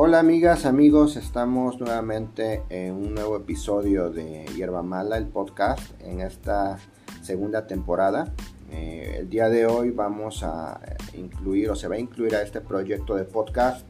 Hola 0.00 0.20
amigas, 0.20 0.64
amigos, 0.64 1.16
estamos 1.16 1.80
nuevamente 1.80 2.62
en 2.68 2.94
un 2.94 3.14
nuevo 3.16 3.36
episodio 3.36 4.10
de 4.10 4.46
Hierba 4.54 4.80
Mala, 4.80 5.16
el 5.16 5.26
podcast, 5.26 6.00
en 6.00 6.20
esta 6.20 6.78
segunda 7.20 7.66
temporada. 7.66 8.32
Eh, 8.70 9.16
el 9.18 9.28
día 9.28 9.48
de 9.48 9.66
hoy 9.66 9.90
vamos 9.90 10.44
a 10.44 10.80
incluir 11.14 11.68
o 11.70 11.74
se 11.74 11.88
va 11.88 11.96
a 11.96 11.98
incluir 11.98 12.36
a 12.36 12.42
este 12.42 12.60
proyecto 12.60 13.16
de 13.16 13.24
podcast 13.24 13.84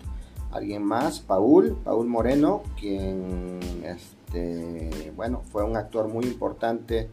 alguien 0.51 0.83
más, 0.83 1.21
Paul, 1.21 1.77
Paul 1.85 2.07
Moreno, 2.07 2.63
quien 2.81 3.61
este, 3.85 5.13
bueno, 5.15 5.43
fue 5.53 5.63
un 5.63 5.77
actor 5.77 6.09
muy 6.09 6.25
importante, 6.25 7.11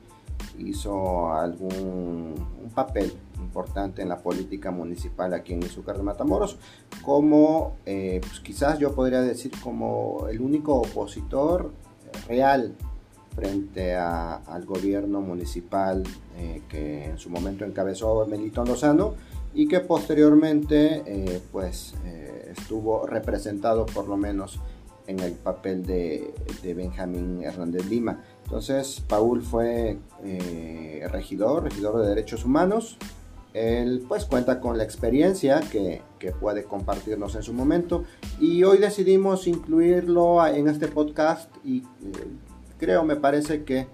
hizo 0.58 1.34
algún 1.34 2.34
un 2.64 2.70
papel 2.74 3.12
importante 3.56 4.02
en 4.02 4.10
la 4.10 4.18
política 4.18 4.70
municipal 4.70 5.34
aquí 5.34 5.54
en 5.54 5.64
Izúcar 5.64 5.96
de 5.96 6.04
Matamoros, 6.04 6.58
como 7.02 7.78
eh, 7.86 8.20
pues 8.20 8.42
quizás 8.42 8.80
yo 8.80 8.94
podría 8.94 9.22
decir 9.22 9.52
como 9.64 10.28
el 10.30 10.42
único 10.42 10.76
opositor 10.76 11.72
real 12.28 12.76
frente 13.34 13.96
al 13.96 14.66
gobierno 14.66 15.22
municipal 15.22 16.04
eh, 16.38 16.64
que 16.68 17.06
en 17.06 17.18
su 17.18 17.30
momento 17.30 17.64
encabezó 17.64 18.26
Melito 18.26 18.66
Lozano 18.66 19.14
y 19.54 19.70
que 19.70 19.80
posteriormente 19.80 21.04
eh, 21.06 21.42
pues 21.50 21.94
estuvo 22.52 23.06
representado 23.08 23.86
por 23.86 24.10
lo 24.10 24.18
menos 24.18 24.60
en 25.08 25.20
el 25.20 25.34
papel 25.34 25.86
de, 25.86 26.34
de 26.62 26.74
Benjamín 26.74 27.42
Hernández 27.44 27.86
Lima. 27.86 28.22
Entonces, 28.44 29.02
Paul 29.08 29.42
fue 29.44 29.98
regidor, 31.10 31.64
regidor 31.64 32.02
de 32.02 32.08
derechos 32.10 32.44
humanos, 32.44 32.98
él 33.56 34.04
pues 34.06 34.26
cuenta 34.26 34.60
con 34.60 34.78
la 34.78 34.84
experiencia 34.84 35.62
que, 35.62 36.04
puede 36.40 36.64
compartirnos 36.64 37.36
en 37.36 37.44
su 37.44 37.54
momento 37.54 38.04
y 38.40 38.64
hoy 38.64 38.80
decidimos 38.80 39.46
incluirlo 39.46 40.44
en 40.44 40.68
este 40.68 40.88
podcast 40.88 41.56
y 41.64 41.84
eh, 41.84 41.84
creo, 42.80 43.06
me 43.06 43.16
parece 43.16 43.64
que 43.64 43.86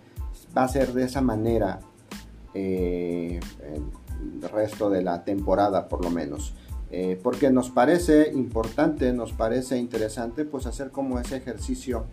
va 0.57 0.63
a 0.63 0.69
ser 0.69 0.93
de 0.93 1.03
esa 1.03 1.19
manera 1.19 1.81
eh, 2.53 3.41
el 3.63 4.49
resto 4.49 4.89
de 4.89 5.03
la 5.03 5.25
temporada 5.25 5.89
por 5.89 6.03
lo 6.03 6.09
menos. 6.09 6.53
Eh, 6.89 7.19
porque 7.21 7.51
nos 7.51 7.69
parece 7.69 8.31
importante, 8.33 9.11
nos 9.11 9.33
parece 9.33 9.77
interesante 9.77 10.45
pues 10.45 10.65
hacer 10.67 10.91
como 10.91 11.19
ese 11.19 11.35
ejercicio 11.35 12.05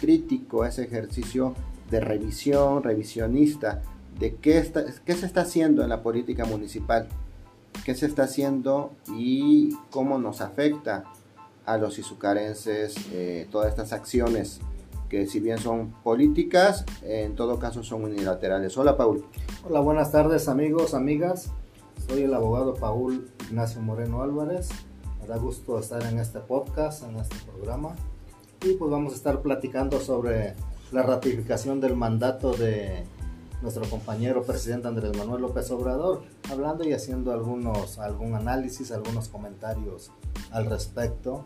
crítico, 0.00 0.64
ese 0.64 0.84
ejercicio 0.84 1.54
de 1.90 2.00
revisión, 2.00 2.82
revisionista 2.82 3.82
de 4.18 4.34
qué, 4.36 4.58
está, 4.58 4.84
qué 5.04 5.14
se 5.14 5.26
está 5.26 5.42
haciendo 5.42 5.82
en 5.82 5.88
la 5.88 6.02
política 6.02 6.44
municipal, 6.44 7.08
qué 7.84 7.94
se 7.94 8.06
está 8.06 8.24
haciendo 8.24 8.92
y 9.14 9.76
cómo 9.90 10.18
nos 10.18 10.40
afecta 10.40 11.04
a 11.64 11.76
los 11.76 11.98
izucarenses 11.98 12.96
eh, 13.12 13.46
todas 13.50 13.68
estas 13.68 13.92
acciones 13.92 14.60
que 15.08 15.26
si 15.26 15.40
bien 15.40 15.58
son 15.58 15.92
políticas, 16.02 16.84
en 17.02 17.34
todo 17.34 17.58
caso 17.58 17.82
son 17.82 18.04
unilaterales. 18.04 18.76
Hola 18.76 18.96
Paul. 18.96 19.24
Hola, 19.66 19.80
buenas 19.80 20.12
tardes 20.12 20.48
amigos, 20.48 20.94
amigas. 20.94 21.50
Soy 22.06 22.22
el 22.22 22.34
abogado 22.34 22.74
Paul 22.74 23.28
Ignacio 23.48 23.80
Moreno 23.80 24.22
Álvarez. 24.22 24.68
Me 25.20 25.26
da 25.26 25.36
gusto 25.36 25.78
estar 25.78 26.02
en 26.04 26.18
este 26.18 26.40
podcast, 26.40 27.04
en 27.04 27.16
este 27.16 27.36
programa. 27.50 27.96
Y 28.62 28.74
pues 28.74 28.90
vamos 28.90 29.12
a 29.12 29.16
estar 29.16 29.40
platicando 29.40 30.00
sobre 30.00 30.54
la 30.92 31.02
ratificación 31.02 31.80
del 31.80 31.96
mandato 31.96 32.52
de 32.52 33.04
nuestro 33.62 33.88
compañero 33.88 34.42
presidente 34.44 34.88
Andrés 34.88 35.16
Manuel 35.16 35.42
López 35.42 35.70
Obrador, 35.70 36.22
hablando 36.50 36.84
y 36.84 36.92
haciendo 36.92 37.32
algunos, 37.32 37.98
algún 37.98 38.34
análisis, 38.34 38.92
algunos 38.92 39.28
comentarios 39.28 40.10
al 40.50 40.66
respecto 40.66 41.44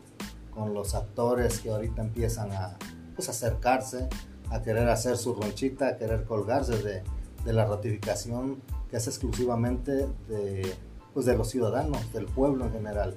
con 0.50 0.74
los 0.74 0.94
actores 0.94 1.60
que 1.60 1.70
ahorita 1.70 2.02
empiezan 2.02 2.52
a 2.52 2.76
pues, 3.16 3.28
acercarse, 3.28 4.08
a 4.50 4.62
querer 4.62 4.88
hacer 4.88 5.16
su 5.16 5.34
ronchita, 5.34 5.88
a 5.88 5.96
querer 5.96 6.24
colgarse 6.24 6.76
de, 6.82 7.02
de 7.44 7.52
la 7.52 7.64
ratificación 7.64 8.60
que 8.90 8.98
es 8.98 9.06
exclusivamente 9.06 10.06
de, 10.28 10.70
pues, 11.14 11.24
de 11.24 11.36
los 11.36 11.48
ciudadanos, 11.48 12.12
del 12.12 12.26
pueblo 12.26 12.66
en 12.66 12.72
general. 12.72 13.16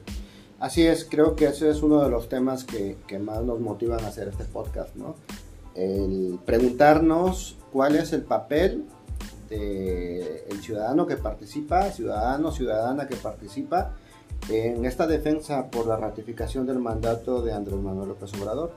Así 0.58 0.88
es, 0.88 1.06
creo 1.10 1.36
que 1.36 1.48
ese 1.48 1.70
es 1.70 1.84
uno 1.84 2.02
de 2.02 2.10
los 2.10 2.30
temas 2.30 2.64
que, 2.64 2.96
que 3.08 3.20
más 3.20 3.44
nos 3.44 3.60
motivan 3.60 4.06
a 4.06 4.08
hacer 4.08 4.30
este 4.30 4.46
podcast, 4.46 4.96
¿no? 4.96 5.16
El 5.76 6.40
preguntarnos 6.46 7.55
cuál 7.76 7.98
es 7.98 8.14
el 8.14 8.22
papel 8.22 8.86
del 9.50 10.62
ciudadano 10.62 11.06
que 11.06 11.18
participa, 11.18 11.92
ciudadano, 11.92 12.50
ciudadana 12.50 13.06
que 13.06 13.18
participa 13.18 13.92
en 14.48 14.86
esta 14.86 15.06
defensa 15.06 15.70
por 15.70 15.86
la 15.86 15.98
ratificación 15.98 16.66
del 16.66 16.80
mandato 16.80 17.42
de 17.42 17.52
Andrés 17.52 17.78
Manuel 17.78 18.08
López 18.08 18.34
Obrador. 18.36 18.72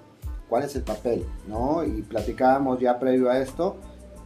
¿Cuál 0.48 0.64
es 0.64 0.74
el 0.74 0.82
papel? 0.82 1.24
¿no? 1.46 1.84
Y 1.84 2.02
platicábamos 2.02 2.80
ya 2.80 2.98
previo 2.98 3.30
a 3.30 3.38
esto, 3.38 3.76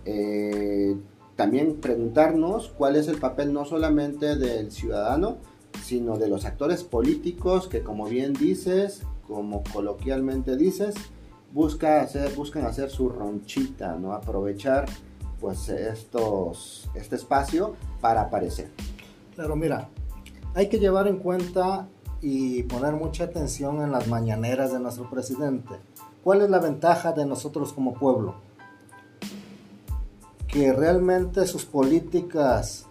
eh, 0.07 0.97
también 1.37 1.77
preguntarnos 1.79 2.69
cuál 2.69 2.97
es 2.97 3.09
el 3.09 3.19
papel 3.19 3.53
no 3.53 3.67
solamente 3.67 4.37
del 4.37 4.73
ciudadano, 4.73 5.37
sino 5.85 6.17
de 6.17 6.29
los 6.29 6.47
actores 6.47 6.83
políticos 6.83 7.69
que 7.69 7.83
como 7.83 8.07
bien 8.07 8.33
dices, 8.33 9.03
como 9.27 9.63
coloquialmente 9.65 10.57
dices, 10.57 10.95
buscan 11.53 12.67
hacer 12.67 12.91
su 12.91 13.09
ronchita, 13.09 13.97
¿no? 13.97 14.13
Aprovechar 14.13 14.87
pues 15.41 15.69
estos, 15.69 16.89
este 16.95 17.17
espacio 17.17 17.75
para 18.01 18.23
aparecer. 18.23 18.71
Claro, 19.35 19.57
mira, 19.57 19.89
hay 20.55 20.69
que 20.69 20.79
llevar 20.79 21.09
en 21.09 21.19
cuenta 21.19 21.89
y 22.21 22.63
poner 22.65 22.95
mucha 22.95 23.25
atención 23.25 23.83
en 23.83 23.91
las 23.91 24.07
mañaneras 24.07 24.73
de 24.73 24.79
nuestro 24.79 25.11
presidente. 25.11 25.75
¿Cuál 26.23 26.43
es 26.43 26.51
la 26.51 26.61
ventaja 26.61 27.13
de 27.13 27.27
nosotros 27.27 27.73
como 27.73 27.95
pueblo? 27.95 28.37
Que 30.47 30.73
realmente 30.73 31.47
sus 31.47 31.65
políticas 31.65 32.87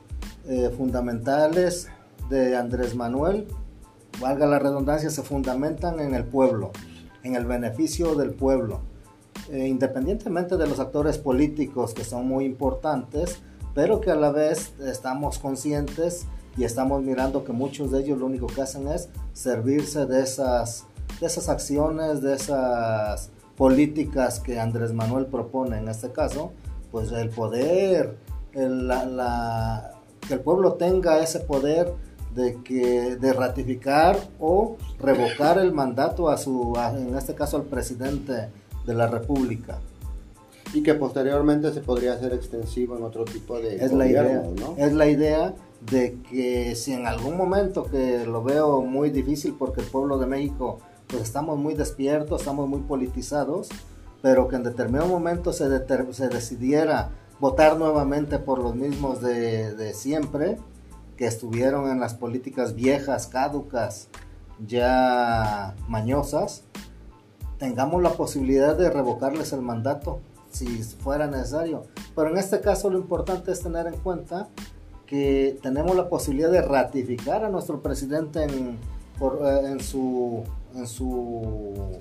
eh, 0.48 0.74
fundamentales 0.76 1.88
de 2.30 2.58
Andrés 2.58 2.96
Manuel, 2.96 3.48
valga 4.20 4.46
la 4.46 4.60
redundancia, 4.60 5.10
se 5.10 5.22
fundamentan 5.24 6.00
en 6.00 6.14
el 6.14 6.26
pueblo 6.26 6.72
en 7.24 7.36
el 7.36 7.46
beneficio 7.46 8.16
del 8.16 8.34
pueblo, 8.34 8.82
eh, 9.52 9.68
independientemente 9.68 10.58
de 10.58 10.68
los 10.68 10.80
actores 10.80 11.18
políticos 11.18 11.94
que 11.94 12.04
son 12.04 12.28
muy 12.28 12.46
importantes, 12.46 13.40
pero 13.74 14.02
que 14.02 14.12
a 14.12 14.16
la 14.16 14.32
vez 14.32 14.74
estamos 14.80 15.40
conscientes 15.40 16.26
y 16.58 16.64
estamos 16.64 17.02
mirando 17.04 17.44
que 17.44 17.54
muchos 17.54 17.92
de 17.92 18.02
ellos 18.02 18.20
lo 18.20 18.26
único 18.26 18.48
que 18.48 18.62
hacen 18.62 18.88
es 18.88 19.10
servirse 19.34 20.06
de 20.06 20.22
esas, 20.22 20.86
de 21.20 21.28
esas 21.28 21.48
acciones, 21.48 22.22
de 22.22 22.36
esas 22.36 23.30
políticas 23.56 24.40
que 24.40 24.60
Andrés 24.60 24.92
Manuel 24.94 25.28
propone 25.28 25.78
en 25.78 25.88
este 25.88 26.12
caso, 26.12 26.52
pues 26.92 27.12
el 27.12 27.30
poder, 27.30 28.18
el, 28.54 28.88
la, 28.88 29.94
que 30.28 30.34
el 30.34 30.40
pueblo 30.42 30.74
tenga 30.74 31.20
ese 31.20 31.40
poder 31.40 31.94
de 32.36 32.58
que 32.64 33.16
de 33.18 33.34
ratificar 33.34 34.18
o 34.40 34.78
revocar 35.00 35.58
el 35.58 35.74
mandato 35.74 36.30
a 36.30 36.38
su 36.38 36.74
en 36.96 37.16
este 37.16 37.36
caso 37.36 37.58
al 37.58 37.64
presidente 37.64 38.50
de 38.86 38.94
la 38.94 39.08
república. 39.08 39.80
Y 40.74 40.84
que 40.84 40.94
posteriormente 40.94 41.74
se 41.74 41.82
podría 41.82 42.14
hacer 42.14 42.34
extensivo 42.34 42.98
en 42.98 43.04
otro 43.04 43.26
tipo 43.26 43.60
de 43.60 43.76
es 43.76 43.92
la 43.92 44.08
idea 44.08 44.44
es 44.78 44.94
la 44.94 45.08
idea 45.08 45.54
de 45.92 46.18
que 46.30 46.76
si 46.76 46.94
en 46.94 47.08
algún 47.08 47.36
momento 47.36 47.86
que 47.86 48.26
lo 48.26 48.44
veo 48.44 48.82
muy 48.82 49.10
difícil 49.10 49.56
porque 49.58 49.82
el 49.82 49.88
pueblo 49.88 50.18
de 50.18 50.28
México 50.28 50.80
pues 51.08 51.24
estamos 51.24 51.58
muy 51.58 51.74
despiertos 51.74 52.42
estamos 52.42 52.70
muy 52.70 52.82
politizados 52.82 53.68
pero 54.22 54.48
que 54.48 54.56
en 54.56 54.64
determinado 54.64 55.10
momento 55.10 55.52
se, 55.52 55.66
se 56.12 56.30
decidiera 56.30 57.10
votar 57.40 57.78
nuevamente 57.78 58.38
por 58.38 58.60
los 58.60 58.76
mismos 58.76 59.20
de, 59.22 59.74
de 59.74 59.94
siempre 59.94 60.58
que 61.18 61.26
estuvieron 61.26 61.90
en 61.90 62.00
las 62.00 62.14
políticas 62.14 62.76
viejas, 62.76 63.28
caducas, 63.28 64.08
ya 64.66 65.76
mañosas, 65.88 66.64
tengamos 67.58 68.02
la 68.02 68.12
posibilidad 68.14 68.76
de 68.76 68.90
revocarles 68.90 69.54
el 69.54 69.62
mandato 69.62 70.20
si 70.52 70.66
fuera 70.84 71.28
necesario. 71.28 71.84
Pero 72.16 72.30
en 72.30 72.38
este 72.38 72.62
caso 72.62 72.90
lo 72.90 72.98
importante 72.98 73.52
es 73.52 73.62
tener 73.62 73.88
en 73.88 73.98
cuenta 73.98 74.50
que 75.06 75.58
tenemos 75.62 75.96
la 75.96 76.10
posibilidad 76.10 76.52
de 76.52 76.62
ratificar 76.62 77.44
a 77.44 77.50
nuestro 77.50 77.82
presidente 77.82 78.44
en, 78.44 78.78
eh, 79.20 79.78
su 79.80 80.44
en 80.74 80.88
su 80.88 82.00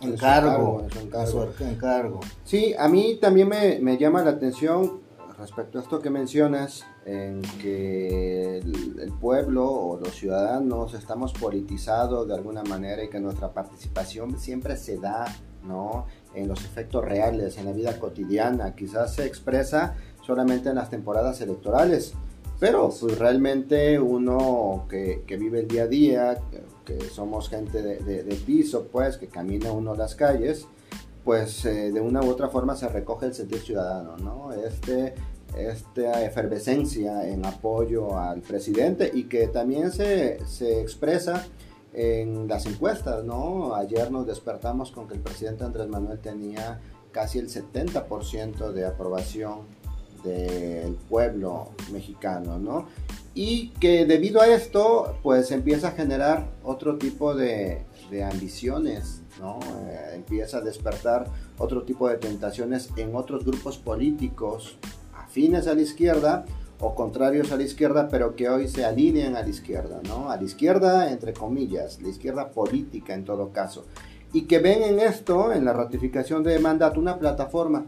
encargo, 0.00 0.82
en 0.82 1.26
su 1.26 1.64
encargo. 1.64 2.20
Sí, 2.44 2.74
a 2.78 2.88
mí 2.88 3.18
también 3.20 3.48
me, 3.48 3.78
me 3.80 3.98
llama 3.98 4.22
la 4.22 4.30
atención 4.30 5.00
respecto 5.38 5.78
a 5.78 5.82
esto 5.82 6.00
que 6.00 6.10
mencionas, 6.10 6.84
en 7.04 7.42
que 7.60 8.58
el, 8.58 9.12
pueblo 9.20 9.70
o 9.70 10.00
los 10.00 10.14
ciudadanos 10.16 10.94
estamos 10.94 11.32
politizados 11.32 12.26
de 12.26 12.34
alguna 12.34 12.64
manera 12.64 13.04
y 13.04 13.08
que 13.08 13.20
nuestra 13.20 13.52
participación 13.52 14.38
siempre 14.38 14.76
se 14.76 14.98
da, 14.98 15.24
¿no? 15.64 16.06
En 16.34 16.48
los 16.48 16.64
efectos 16.64 17.04
reales, 17.04 17.56
en 17.58 17.66
la 17.66 17.72
vida 17.72 17.98
cotidiana, 18.00 18.74
quizás 18.74 19.14
se 19.14 19.26
expresa 19.26 19.94
solamente 20.22 20.70
en 20.70 20.76
las 20.76 20.90
temporadas 20.90 21.40
electorales. 21.40 22.14
Pero 22.58 22.90
pues 23.00 23.18
realmente 23.18 23.98
uno 23.98 24.86
que, 24.88 25.24
que 25.26 25.36
vive 25.36 25.60
el 25.60 25.68
día 25.68 25.82
a 25.82 25.86
día, 25.88 26.38
que, 26.84 27.00
somos 27.10 27.48
gente 27.48 27.82
de, 27.82 28.22
de, 28.22 28.34
piso, 28.36 28.86
pues, 28.90 29.16
que 29.16 29.26
camina 29.26 29.72
uno 29.72 29.96
las 29.96 30.14
calles, 30.14 30.66
pues 31.24 31.64
eh, 31.64 31.90
de 31.90 32.00
una 32.00 32.20
u 32.20 32.28
otra 32.28 32.48
forma 32.48 32.76
se 32.76 32.88
recoge 32.88 33.26
el 33.26 33.34
sentir 33.34 33.60
ciudadano, 33.60 34.16
¿no? 34.16 34.52
Este, 34.52 35.14
esta 35.56 36.24
efervescencia 36.24 37.28
en 37.28 37.44
apoyo 37.44 38.18
al 38.18 38.40
presidente 38.40 39.10
y 39.12 39.24
que 39.24 39.48
también 39.48 39.92
se, 39.92 40.44
se 40.46 40.80
expresa 40.80 41.46
en 41.92 42.48
las 42.48 42.66
encuestas, 42.66 43.24
¿no? 43.24 43.74
Ayer 43.74 44.10
nos 44.10 44.26
despertamos 44.26 44.90
con 44.90 45.06
que 45.06 45.14
el 45.14 45.20
presidente 45.20 45.64
Andrés 45.64 45.88
Manuel 45.88 46.18
tenía 46.18 46.80
casi 47.10 47.38
el 47.38 47.48
70% 47.48 48.72
de 48.72 48.86
aprobación 48.86 49.60
del 50.24 50.94
pueblo 51.08 51.70
mexicano, 51.92 52.58
¿no? 52.58 52.86
Y 53.34 53.68
que 53.80 54.04
debido 54.06 54.40
a 54.40 54.46
esto, 54.46 55.18
pues 55.22 55.50
empieza 55.50 55.88
a 55.88 55.90
generar 55.92 56.48
otro 56.62 56.98
tipo 56.98 57.34
de, 57.34 57.84
ambiciones, 58.30 59.22
¿no? 59.40 59.58
Eh, 59.88 60.12
empieza 60.16 60.58
a 60.58 60.60
despertar 60.60 61.26
otro 61.56 61.84
tipo 61.84 62.08
de 62.08 62.18
tentaciones 62.18 62.90
en 62.96 63.16
otros 63.16 63.44
grupos 63.44 63.78
políticos 63.78 64.76
afines 65.32 65.66
a 65.66 65.74
la 65.74 65.80
izquierda 65.80 66.44
o 66.78 66.94
contrarios 66.94 67.52
a 67.52 67.56
la 67.56 67.62
izquierda, 67.62 68.08
pero 68.10 68.36
que 68.36 68.50
hoy 68.50 68.68
se 68.68 68.84
alinean 68.84 69.34
a 69.34 69.42
la 69.42 69.48
izquierda, 69.48 70.02
¿no? 70.06 70.30
A 70.30 70.36
la 70.36 70.42
izquierda, 70.42 71.10
entre 71.10 71.32
comillas, 71.32 72.02
la 72.02 72.08
izquierda 72.08 72.50
política 72.50 73.14
en 73.14 73.24
todo 73.24 73.50
caso. 73.50 73.86
Y 74.34 74.42
que 74.42 74.58
ven 74.58 74.82
en 74.82 74.98
esto, 74.98 75.50
en 75.52 75.64
la 75.64 75.72
ratificación 75.72 76.42
de 76.42 76.58
mandato, 76.58 77.00
una 77.00 77.18
plataforma 77.18 77.82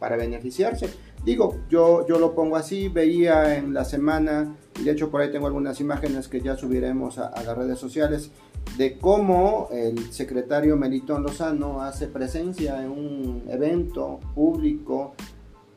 para 0.00 0.16
beneficiarse. 0.16 0.88
Digo, 1.24 1.60
yo, 1.70 2.04
yo 2.08 2.18
lo 2.18 2.34
pongo 2.34 2.56
así, 2.56 2.88
veía 2.88 3.56
en 3.56 3.74
la 3.74 3.84
semana, 3.84 4.56
y 4.80 4.82
de 4.82 4.90
hecho 4.90 5.08
por 5.08 5.20
ahí 5.20 5.30
tengo 5.30 5.46
algunas 5.46 5.80
imágenes 5.80 6.26
que 6.26 6.40
ya 6.40 6.56
subiremos 6.56 7.18
a, 7.18 7.30
las 7.44 7.56
redes 7.56 7.78
sociales, 7.78 8.32
de 8.76 8.98
cómo 8.98 9.68
el 9.70 10.12
secretario 10.12 10.76
Melitón 10.76 11.22
Lozano 11.22 11.80
hace 11.80 12.08
presencia 12.08 12.82
en 12.82 12.90
un 12.90 13.42
evento 13.48 14.18
público 14.34 15.14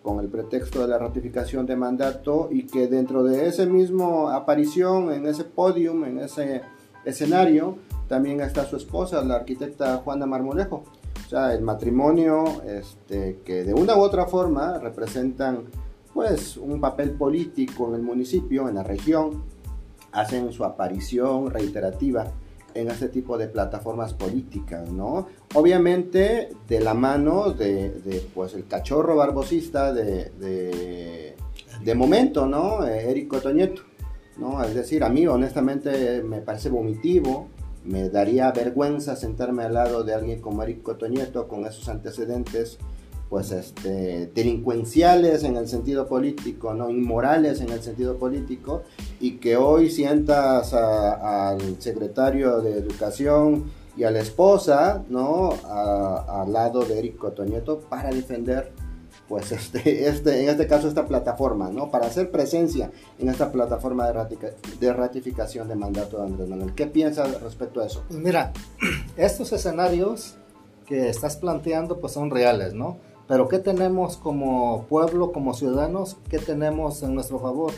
con 0.01 0.19
el 0.19 0.27
pretexto 0.27 0.81
de 0.81 0.87
la 0.87 0.97
ratificación 0.97 1.65
de 1.65 1.75
mandato 1.75 2.49
y 2.51 2.65
que 2.65 2.87
dentro 2.87 3.23
de 3.23 3.47
ese 3.47 3.65
mismo 3.65 4.29
aparición, 4.29 5.11
en 5.11 5.25
ese 5.27 5.43
podium, 5.43 6.03
en 6.05 6.19
ese 6.19 6.61
escenario, 7.05 7.77
también 8.07 8.41
está 8.41 8.65
su 8.65 8.77
esposa, 8.77 9.23
la 9.23 9.35
arquitecta 9.35 9.97
Juana 9.97 10.25
Marmolejo. 10.25 10.83
Sea, 11.29 11.53
el 11.53 11.61
matrimonio 11.61 12.43
este, 12.65 13.39
que 13.45 13.63
de 13.63 13.73
una 13.73 13.95
u 13.95 14.01
otra 14.01 14.25
forma 14.25 14.77
representan 14.79 15.65
pues 16.13 16.57
un 16.57 16.81
papel 16.81 17.11
político 17.11 17.87
en 17.87 17.95
el 17.95 18.01
municipio, 18.01 18.67
en 18.67 18.75
la 18.75 18.83
región, 18.83 19.43
hacen 20.11 20.51
su 20.51 20.65
aparición 20.65 21.49
reiterativa 21.49 22.31
en 22.73 22.89
este 22.89 23.09
tipo 23.09 23.37
de 23.37 23.47
plataformas 23.47 24.13
políticas, 24.13 24.89
¿no? 24.89 25.27
Obviamente 25.55 26.49
de 26.67 26.79
la 26.79 26.93
mano 26.93 27.51
de, 27.51 28.23
pues 28.33 28.53
el 28.53 28.67
cachorro 28.67 29.15
barbosista 29.15 29.93
de, 29.93 30.31
de, 31.83 31.95
momento, 31.95 32.45
¿no? 32.45 32.85
Érico 32.85 33.39
Toñeto, 33.39 33.83
¿no? 34.37 34.63
Es 34.63 34.73
decir, 34.73 35.03
a 35.03 35.09
mí 35.09 35.27
honestamente 35.27 36.23
me 36.23 36.41
parece 36.41 36.69
vomitivo, 36.69 37.49
me 37.83 38.09
daría 38.09 38.51
vergüenza 38.51 39.15
sentarme 39.15 39.63
al 39.63 39.73
lado 39.73 40.03
de 40.03 40.13
alguien 40.13 40.39
como 40.39 40.63
Eric 40.63 40.83
Cotoñeto 40.83 41.47
con 41.47 41.65
esos 41.65 41.89
antecedentes 41.89 42.77
pues 43.31 43.53
este, 43.53 44.29
delincuenciales 44.35 45.45
en 45.45 45.55
el 45.55 45.69
sentido 45.69 46.05
político, 46.05 46.73
¿no? 46.73 46.89
inmorales 46.89 47.61
en 47.61 47.69
el 47.69 47.81
sentido 47.81 48.17
político, 48.17 48.83
y 49.21 49.37
que 49.37 49.55
hoy 49.55 49.89
sientas 49.89 50.73
al 50.73 51.81
secretario 51.81 52.59
de 52.59 52.73
Educación 52.73 53.71
y 53.95 54.03
a 54.03 54.11
la 54.11 54.19
esposa 54.19 55.05
¿no? 55.07 55.53
al 55.63 56.51
lado 56.51 56.83
de 56.83 56.99
Eric 56.99 57.15
Cotoñeto 57.15 57.79
para 57.79 58.09
defender 58.09 58.73
pues 59.29 59.53
este, 59.53 60.09
este, 60.09 60.43
en 60.43 60.49
este 60.49 60.67
caso 60.67 60.89
esta 60.89 61.07
plataforma, 61.07 61.69
¿no? 61.69 61.89
Para 61.89 62.07
hacer 62.07 62.31
presencia 62.31 62.91
en 63.17 63.29
esta 63.29 63.49
plataforma 63.49 64.11
de, 64.11 64.53
de 64.77 64.91
ratificación 64.93 65.69
de 65.69 65.75
mandato 65.75 66.17
de 66.17 66.23
Andrés 66.23 66.49
Manuel. 66.49 66.73
¿Qué 66.75 66.85
piensas 66.85 67.41
respecto 67.41 67.79
a 67.79 67.85
eso? 67.85 68.03
Pues 68.09 68.19
mira, 68.19 68.51
estos 69.15 69.53
escenarios 69.53 70.35
que 70.85 71.07
estás 71.07 71.37
planteando 71.37 72.01
pues 72.01 72.11
son 72.11 72.29
reales, 72.29 72.73
¿no? 72.73 72.97
Pero 73.31 73.47
¿qué 73.47 73.59
tenemos 73.59 74.17
como 74.17 74.87
pueblo, 74.89 75.31
como 75.31 75.53
ciudadanos? 75.53 76.17
¿Qué 76.27 76.37
tenemos 76.37 77.01
en 77.01 77.15
nuestro 77.15 77.39
favor? 77.39 77.71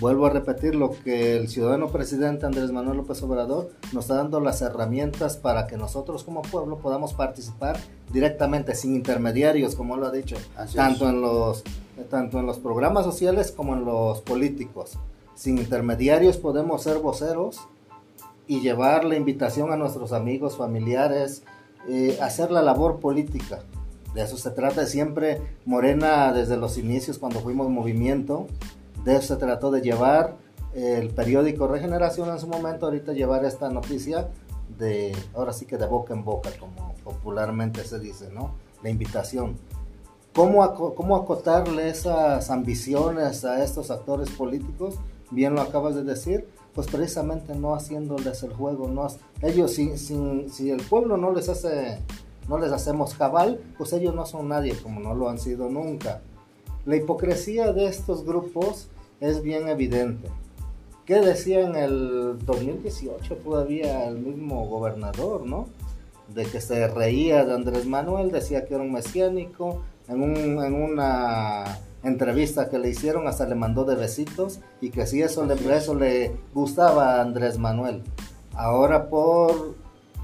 vuelvo 0.00 0.24
a 0.24 0.30
repetir 0.30 0.74
lo 0.74 0.90
que 0.90 1.36
el 1.36 1.48
ciudadano 1.48 1.88
presidente 1.88 2.46
Andrés 2.46 2.72
Manuel 2.72 2.96
López 2.96 3.22
Obrador 3.22 3.70
nos 3.92 4.06
está 4.06 4.14
dando 4.14 4.40
las 4.40 4.62
herramientas 4.62 5.36
para 5.36 5.66
que 5.66 5.76
nosotros 5.76 6.24
como 6.24 6.40
pueblo 6.40 6.78
podamos 6.78 7.12
participar 7.12 7.76
directamente, 8.12 8.74
sin 8.74 8.96
intermediarios, 8.96 9.76
como 9.76 9.96
lo 9.98 10.06
ha 10.06 10.10
dicho, 10.10 10.36
tanto 10.74 11.06
en, 11.08 11.20
los, 11.20 11.62
tanto 12.08 12.40
en 12.40 12.46
los 12.46 12.58
programas 12.58 13.04
sociales 13.04 13.52
como 13.52 13.74
en 13.74 13.84
los 13.84 14.22
políticos. 14.22 14.98
Sin 15.34 15.58
intermediarios 15.58 16.38
podemos 16.38 16.82
ser 16.82 16.98
voceros 16.98 17.60
y 18.48 18.62
llevar 18.62 19.04
la 19.04 19.16
invitación 19.16 19.70
a 19.70 19.76
nuestros 19.76 20.14
amigos, 20.14 20.56
familiares, 20.56 21.44
eh, 21.88 22.18
hacer 22.22 22.50
la 22.50 22.62
labor 22.62 23.00
política. 23.00 23.60
De 24.14 24.22
eso 24.22 24.36
se 24.36 24.50
trata 24.50 24.86
siempre. 24.86 25.42
Morena, 25.64 26.32
desde 26.32 26.56
los 26.56 26.78
inicios, 26.78 27.18
cuando 27.18 27.40
fuimos 27.40 27.68
movimiento, 27.68 28.46
de 29.04 29.16
eso 29.16 29.34
se 29.34 29.36
trató 29.36 29.70
de 29.70 29.80
llevar 29.82 30.36
el 30.74 31.10
periódico 31.10 31.68
Regeneración 31.68 32.28
en 32.30 32.38
su 32.38 32.46
momento, 32.46 32.86
ahorita 32.86 33.12
llevar 33.12 33.44
esta 33.44 33.68
noticia 33.70 34.28
de, 34.78 35.14
ahora 35.34 35.52
sí 35.52 35.66
que 35.66 35.76
de 35.76 35.86
boca 35.86 36.14
en 36.14 36.24
boca, 36.24 36.50
como 36.58 36.94
popularmente 37.04 37.84
se 37.84 37.98
dice, 37.98 38.28
¿no? 38.32 38.54
La 38.82 38.90
invitación. 38.90 39.56
¿Cómo, 40.34 40.94
cómo 40.94 41.16
acotarle 41.16 41.88
esas 41.88 42.50
ambiciones 42.50 43.44
a 43.44 43.62
estos 43.62 43.92
actores 43.92 44.30
políticos? 44.30 44.96
Bien 45.30 45.54
lo 45.54 45.60
acabas 45.60 45.94
de 45.94 46.02
decir, 46.02 46.48
pues 46.74 46.88
precisamente 46.88 47.54
no 47.54 47.74
haciéndoles 47.74 48.42
el 48.42 48.52
juego, 48.52 48.88
no, 48.88 49.06
ellos 49.42 49.72
si, 49.72 49.96
si 49.96 50.70
el 50.70 50.82
pueblo 50.82 51.16
no 51.16 51.32
les 51.32 51.48
hace, 51.48 52.00
no 52.48 52.58
les 52.58 52.72
hacemos 52.72 53.14
cabal, 53.14 53.60
pues 53.78 53.92
ellos 53.92 54.14
no 54.14 54.26
son 54.26 54.48
nadie, 54.48 54.74
como 54.76 55.00
no 55.00 55.14
lo 55.14 55.28
han 55.28 55.38
sido 55.38 55.68
nunca. 55.68 56.22
La 56.84 56.96
hipocresía 56.96 57.72
de 57.72 57.86
estos 57.86 58.24
grupos 58.24 58.88
es 59.20 59.42
bien 59.42 59.68
evidente. 59.68 60.28
¿Qué 61.06 61.20
decía 61.20 61.60
en 61.60 61.76
el 61.76 62.38
2018 62.44 63.36
todavía 63.36 64.06
el 64.06 64.18
mismo 64.18 64.66
gobernador, 64.66 65.46
no? 65.46 65.68
De 66.34 66.44
que 66.44 66.60
se 66.60 66.88
reía 66.88 67.44
de 67.44 67.54
Andrés 67.54 67.86
Manuel, 67.86 68.30
decía 68.30 68.64
que 68.64 68.74
era 68.74 68.82
un 68.82 68.92
mesiánico, 68.92 69.82
en, 70.08 70.22
en 70.22 70.74
una 70.74 71.78
entrevista 72.02 72.68
que 72.68 72.78
le 72.78 72.90
hicieron 72.90 73.26
hasta 73.26 73.46
le 73.46 73.54
mandó 73.54 73.84
de 73.84 73.96
besitos 73.96 74.60
y 74.80 74.90
que 74.90 75.06
si 75.06 75.22
eso 75.22 75.44
le, 75.46 75.54
eso 75.76 75.94
le 75.94 76.36
gustaba 76.52 77.16
a 77.16 77.22
Andrés 77.22 77.58
Manuel. 77.58 78.02
Ahora 78.54 79.08
por 79.08 79.74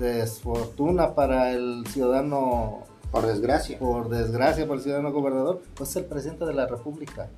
desfortuna 0.00 1.14
para 1.14 1.52
el 1.52 1.86
ciudadano... 1.86 2.80
Por 3.12 3.26
desgracia. 3.26 3.78
Por 3.78 4.08
desgracia 4.08 4.64
para 4.64 4.76
el 4.76 4.82
ciudadano 4.82 5.12
gobernador, 5.12 5.62
pues 5.74 5.94
el 5.96 6.04
presidente 6.06 6.44
de 6.46 6.54
la 6.54 6.66
República 6.66 7.28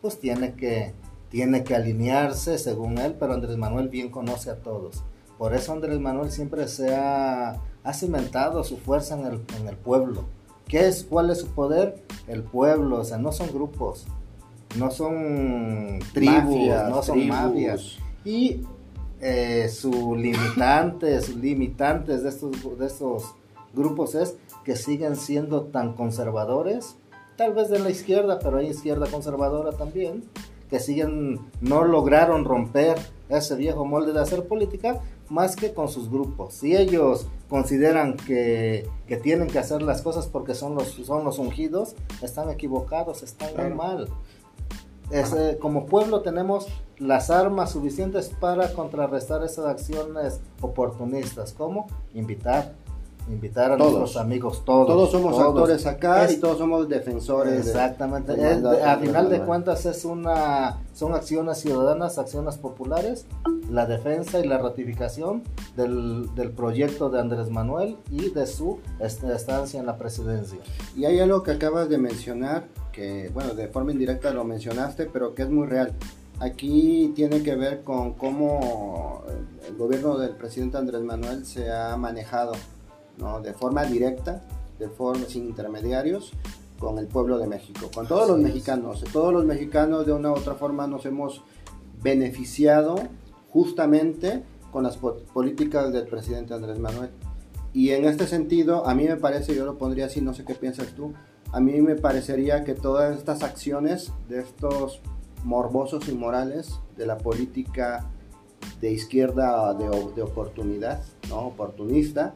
pues 0.00 0.18
tiene 0.18 0.54
que, 0.54 0.92
tiene 1.30 1.64
que 1.64 1.74
alinearse 1.74 2.58
según 2.58 2.98
él, 2.98 3.16
pero 3.18 3.34
Andrés 3.34 3.56
Manuel 3.56 3.88
bien 3.88 4.10
conoce 4.10 4.50
a 4.50 4.56
todos. 4.56 5.02
Por 5.36 5.54
eso 5.54 5.72
Andrés 5.72 6.00
Manuel 6.00 6.30
siempre 6.30 6.68
se 6.68 6.94
ha, 6.94 7.60
ha 7.84 7.92
cimentado 7.94 8.64
su 8.64 8.76
fuerza 8.76 9.18
en 9.18 9.26
el, 9.26 9.40
en 9.60 9.68
el, 9.68 9.76
pueblo. 9.76 10.24
¿Qué 10.66 10.88
es? 10.88 11.04
¿Cuál 11.04 11.30
es 11.30 11.38
su 11.38 11.48
poder? 11.48 12.02
El 12.26 12.42
pueblo, 12.42 13.00
o 13.00 13.04
sea, 13.04 13.18
no 13.18 13.32
son 13.32 13.48
grupos, 13.48 14.06
no 14.76 14.90
son 14.90 16.00
tribus, 16.12 16.68
no 16.88 17.02
son 17.02 17.26
mafias. 17.28 17.98
Y 18.24 18.62
eh, 19.20 19.68
su 19.68 20.14
limitante, 20.16 21.20
sus 21.20 21.36
limitantes 21.36 22.22
de 22.22 22.28
estos, 22.28 22.78
de 22.78 22.86
estos 22.86 23.34
grupos 23.74 24.14
es 24.14 24.36
que 24.64 24.76
siguen 24.76 25.16
siendo 25.16 25.64
tan 25.64 25.94
conservadores 25.94 26.96
tal 27.38 27.54
vez 27.54 27.70
de 27.70 27.78
la 27.78 27.88
izquierda, 27.88 28.40
pero 28.40 28.58
hay 28.58 28.66
izquierda 28.66 29.06
conservadora 29.06 29.70
también, 29.70 30.24
que 30.68 30.80
siguen, 30.80 31.38
no 31.60 31.84
lograron 31.84 32.44
romper 32.44 32.98
ese 33.28 33.54
viejo 33.54 33.84
molde 33.84 34.12
de 34.12 34.20
hacer 34.20 34.48
política 34.48 35.00
más 35.28 35.54
que 35.54 35.72
con 35.72 35.88
sus 35.88 36.10
grupos. 36.10 36.54
Si 36.54 36.76
ellos 36.76 37.28
consideran 37.48 38.16
que, 38.16 38.88
tienen 39.22 39.46
que 39.46 39.60
hacer 39.60 39.82
las 39.82 40.02
cosas 40.02 40.26
porque 40.26 40.54
son 40.54 40.74
los, 40.74 40.88
son 40.88 41.24
los 41.24 41.38
ungidos, 41.38 41.94
están 42.22 42.50
equivocados, 42.50 43.22
están 43.22 43.50
muy 43.56 43.72
mal. 43.72 44.08
como 45.60 45.86
pueblo 45.86 46.22
tenemos 46.22 46.66
las 46.98 47.30
armas 47.30 47.70
suficientes 47.70 48.28
para 48.40 48.72
contrarrestar 48.72 49.44
esas 49.44 49.66
acciones 49.66 50.40
oportunistas, 50.60 51.52
como 51.52 51.86
invitar 52.14 52.74
invitar 53.30 53.70
a 53.72 53.76
Todos. 53.76 53.92
nuestros 53.98 54.16
amigos, 54.16 54.62
todos. 54.64 54.86
Todos 54.86 55.10
somos 55.10 55.38
actores 55.38 55.84
acá 55.84 56.24
Es- 56.24 56.32
y 56.32 56.40
todos 56.40 56.56
somos 56.56 56.88
defensores. 56.88 57.52
de- 57.52 57.58
Exactamente. 57.58 58.32
Es- 58.32 58.62
de- 58.62 58.82
a 58.82 58.96
final 58.96 59.28
de 59.28 59.40
cuentas 59.42 59.84
es 59.84 60.06
una, 60.06 60.78
son 60.94 61.14
acciones 61.14 61.58
ciudadanas, 61.58 62.16
acciones 62.16 62.56
populares, 62.56 63.26
la 63.70 63.84
defensa 63.84 64.38
y 64.40 64.46
la 64.48 64.56
ratificación 64.56 65.42
del, 65.76 66.34
del 66.34 66.52
proyecto 66.52 67.10
de 67.10 67.20
Andrés 67.20 67.50
Manuel 67.50 67.98
y 68.10 68.30
de 68.30 68.46
su 68.46 68.78
est- 68.98 69.22
estancia 69.24 69.78
en 69.78 69.84
la 69.84 69.98
presidencia. 69.98 70.56
Y 70.96 71.04
hay 71.04 71.20
algo 71.20 71.42
que 71.42 71.50
acabas 71.50 71.90
de 71.90 71.98
mencionar, 71.98 72.64
que 72.92 73.30
bueno, 73.34 73.52
de 73.52 73.68
forma 73.68 73.92
indirecta 73.92 74.30
lo 74.30 74.44
mencionaste, 74.44 75.04
pero 75.04 75.34
que 75.34 75.42
es 75.42 75.50
muy 75.50 75.66
real. 75.66 75.92
Aquí 76.40 77.12
tiene 77.16 77.42
que 77.42 77.56
ver 77.56 77.82
con 77.82 78.12
cómo 78.14 79.22
el 79.66 79.76
gobierno 79.76 80.18
del 80.18 80.30
presidente 80.36 80.76
Andrés 80.78 81.02
Manuel 81.02 81.44
se 81.44 81.72
ha 81.72 81.96
manejado, 81.96 82.52
¿no? 83.18 83.40
De 83.40 83.52
forma 83.54 83.84
directa, 83.84 84.42
de 84.78 84.88
forma 84.88 85.24
sin 85.26 85.46
intermediarios, 85.46 86.32
con 86.78 86.98
el 86.98 87.08
pueblo 87.08 87.38
de 87.38 87.48
México, 87.48 87.90
con 87.92 88.06
todos 88.06 88.22
Así 88.22 88.30
los 88.30 88.38
es. 88.38 88.44
mexicanos. 88.44 89.04
Todos 89.12 89.32
los 89.32 89.44
mexicanos 89.44 90.06
de 90.06 90.12
una 90.12 90.30
u 90.30 90.34
otra 90.34 90.54
forma 90.54 90.86
nos 90.86 91.04
hemos 91.06 91.42
beneficiado 92.02 92.94
justamente 93.50 94.44
con 94.70 94.84
las 94.84 94.96
po- 94.96 95.16
políticas 95.34 95.92
del 95.92 96.06
presidente 96.06 96.54
Andrés 96.54 96.78
Manuel. 96.78 97.10
Y 97.72 97.90
en 97.90 98.04
este 98.04 98.28
sentido, 98.28 98.86
a 98.86 98.94
mí 98.94 99.04
me 99.04 99.16
parece, 99.16 99.56
yo 99.56 99.64
lo 99.64 99.76
pondría 99.76 100.06
así, 100.06 100.20
no 100.20 100.34
sé 100.34 100.44
qué 100.44 100.54
piensas 100.54 100.88
tú, 100.94 101.14
a 101.50 101.58
mí 101.60 101.80
me 101.80 101.96
parecería 101.96 102.62
que 102.62 102.74
todas 102.74 103.18
estas 103.18 103.42
acciones 103.42 104.12
de 104.28 104.40
estos 104.40 105.00
morbosos 105.44 106.08
inmorales 106.08 106.78
de 106.96 107.06
la 107.06 107.18
política 107.18 108.06
de 108.80 108.92
izquierda 108.92 109.74
de, 109.74 109.88
de 110.14 110.22
oportunidad, 110.22 111.02
¿no? 111.28 111.46
oportunista, 111.46 112.34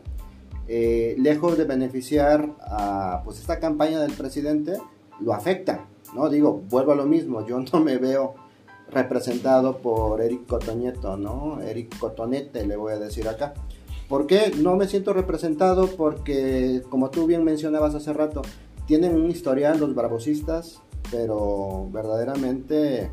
eh, 0.69 1.17
lejos 1.19 1.59
de 1.59 1.65
beneficiar 1.65 2.49
a 2.61 3.23
pues, 3.25 3.39
esta 3.39 3.59
campaña 3.59 4.01
del 4.01 4.13
presidente, 4.13 4.79
lo 5.21 5.33
afecta. 5.33 5.87
¿no? 6.15 6.29
Digo, 6.29 6.63
vuelvo 6.69 6.93
a 6.93 6.97
lo 6.97 7.05
mismo, 7.05 7.47
yo 7.47 7.59
no 7.73 7.81
me 7.81 7.99
veo 7.99 8.35
representado 8.91 9.79
por 9.79 10.21
Eric 10.21 10.47
Cotoñeto, 10.47 11.17
¿no? 11.17 11.61
Eric 11.63 11.99
Cotonete, 11.99 12.67
le 12.67 12.77
voy 12.77 12.93
a 12.93 12.99
decir 12.99 13.27
acá. 13.27 13.55
¿Por 14.09 14.27
qué 14.27 14.53
no 14.59 14.77
me 14.77 14.87
siento 14.87 15.15
representado? 15.15 15.87
Porque, 15.87 16.83
como 16.91 17.09
tú 17.09 17.27
bien 17.27 17.43
mencionabas 17.45 17.95
hace 17.95 18.13
rato, 18.13 18.43
tienen 18.87 19.15
un 19.15 19.31
historial 19.31 19.81
los 19.81 19.95
bravosistas, 19.95 20.83
pero 21.13 21.89
verdaderamente 21.93 23.03
eh, 23.03 23.11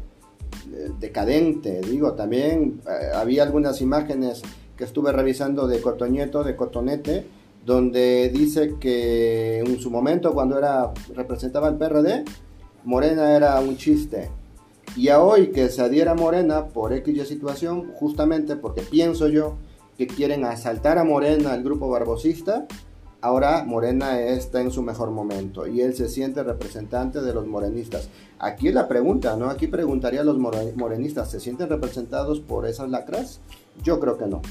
decadente. 0.99 1.81
Digo, 1.81 2.13
también 2.13 2.81
eh, 2.87 3.11
había 3.13 3.43
algunas 3.43 3.81
imágenes 3.81 4.41
que 4.75 4.85
estuve 4.85 5.11
revisando 5.11 5.67
de 5.67 5.81
Cotoñeto, 5.81 6.43
de 6.43 6.55
Cotonete, 6.55 7.27
donde 7.65 8.29
dice 8.33 8.75
que 8.79 9.59
en 9.59 9.79
su 9.79 9.91
momento, 9.91 10.33
cuando 10.33 10.57
era 10.57 10.91
representaba 11.13 11.67
el 11.67 11.75
PRD, 11.75 12.23
Morena 12.85 13.35
era 13.35 13.59
un 13.59 13.75
chiste. 13.75 14.29
Y 14.95 15.09
a 15.09 15.21
hoy 15.21 15.47
que 15.47 15.69
se 15.69 15.81
adhiera 15.81 16.11
a 16.11 16.15
Morena 16.15 16.67
por 16.67 16.93
X 16.93 17.27
situación, 17.27 17.91
justamente 17.93 18.55
porque 18.55 18.81
pienso 18.81 19.27
yo 19.27 19.55
que 19.97 20.07
quieren 20.07 20.45
asaltar 20.45 20.97
a 20.97 21.03
Morena, 21.03 21.53
el 21.53 21.63
grupo 21.63 21.89
barbosista, 21.89 22.65
ahora 23.21 23.63
Morena 23.65 24.19
está 24.21 24.61
en 24.61 24.71
su 24.71 24.81
mejor 24.81 25.11
momento 25.11 25.67
y 25.67 25.81
él 25.81 25.95
se 25.95 26.07
siente 26.09 26.43
representante 26.43 27.21
de 27.21 27.33
los 27.33 27.45
morenistas. 27.47 28.09
Aquí 28.39 28.69
es 28.69 28.73
la 28.73 28.87
pregunta, 28.87 29.35
¿no? 29.35 29.49
Aquí 29.49 29.67
preguntaría 29.67 30.21
a 30.21 30.23
los 30.23 30.37
more- 30.37 30.73
morenistas, 30.75 31.29
¿se 31.29 31.39
sienten 31.39 31.69
representados 31.69 32.39
por 32.39 32.65
esas 32.67 32.89
lacras? 32.89 33.39
Yo 33.83 33.99
creo 33.99 34.17
que 34.17 34.27
no. 34.27 34.41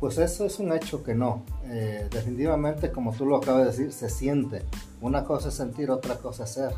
Pues 0.00 0.18
eso 0.18 0.44
es 0.44 0.58
un 0.58 0.72
hecho 0.72 1.02
que 1.02 1.14
no. 1.14 1.42
Eh, 1.66 2.08
definitivamente, 2.10 2.90
como 2.90 3.12
tú 3.12 3.24
lo 3.24 3.36
acabas 3.36 3.62
de 3.62 3.70
decir, 3.70 3.92
se 3.92 4.10
siente. 4.10 4.62
Una 5.00 5.24
cosa 5.24 5.48
es 5.48 5.54
sentir, 5.54 5.90
otra 5.90 6.16
cosa 6.16 6.44
es 6.44 6.50
ser. 6.50 6.72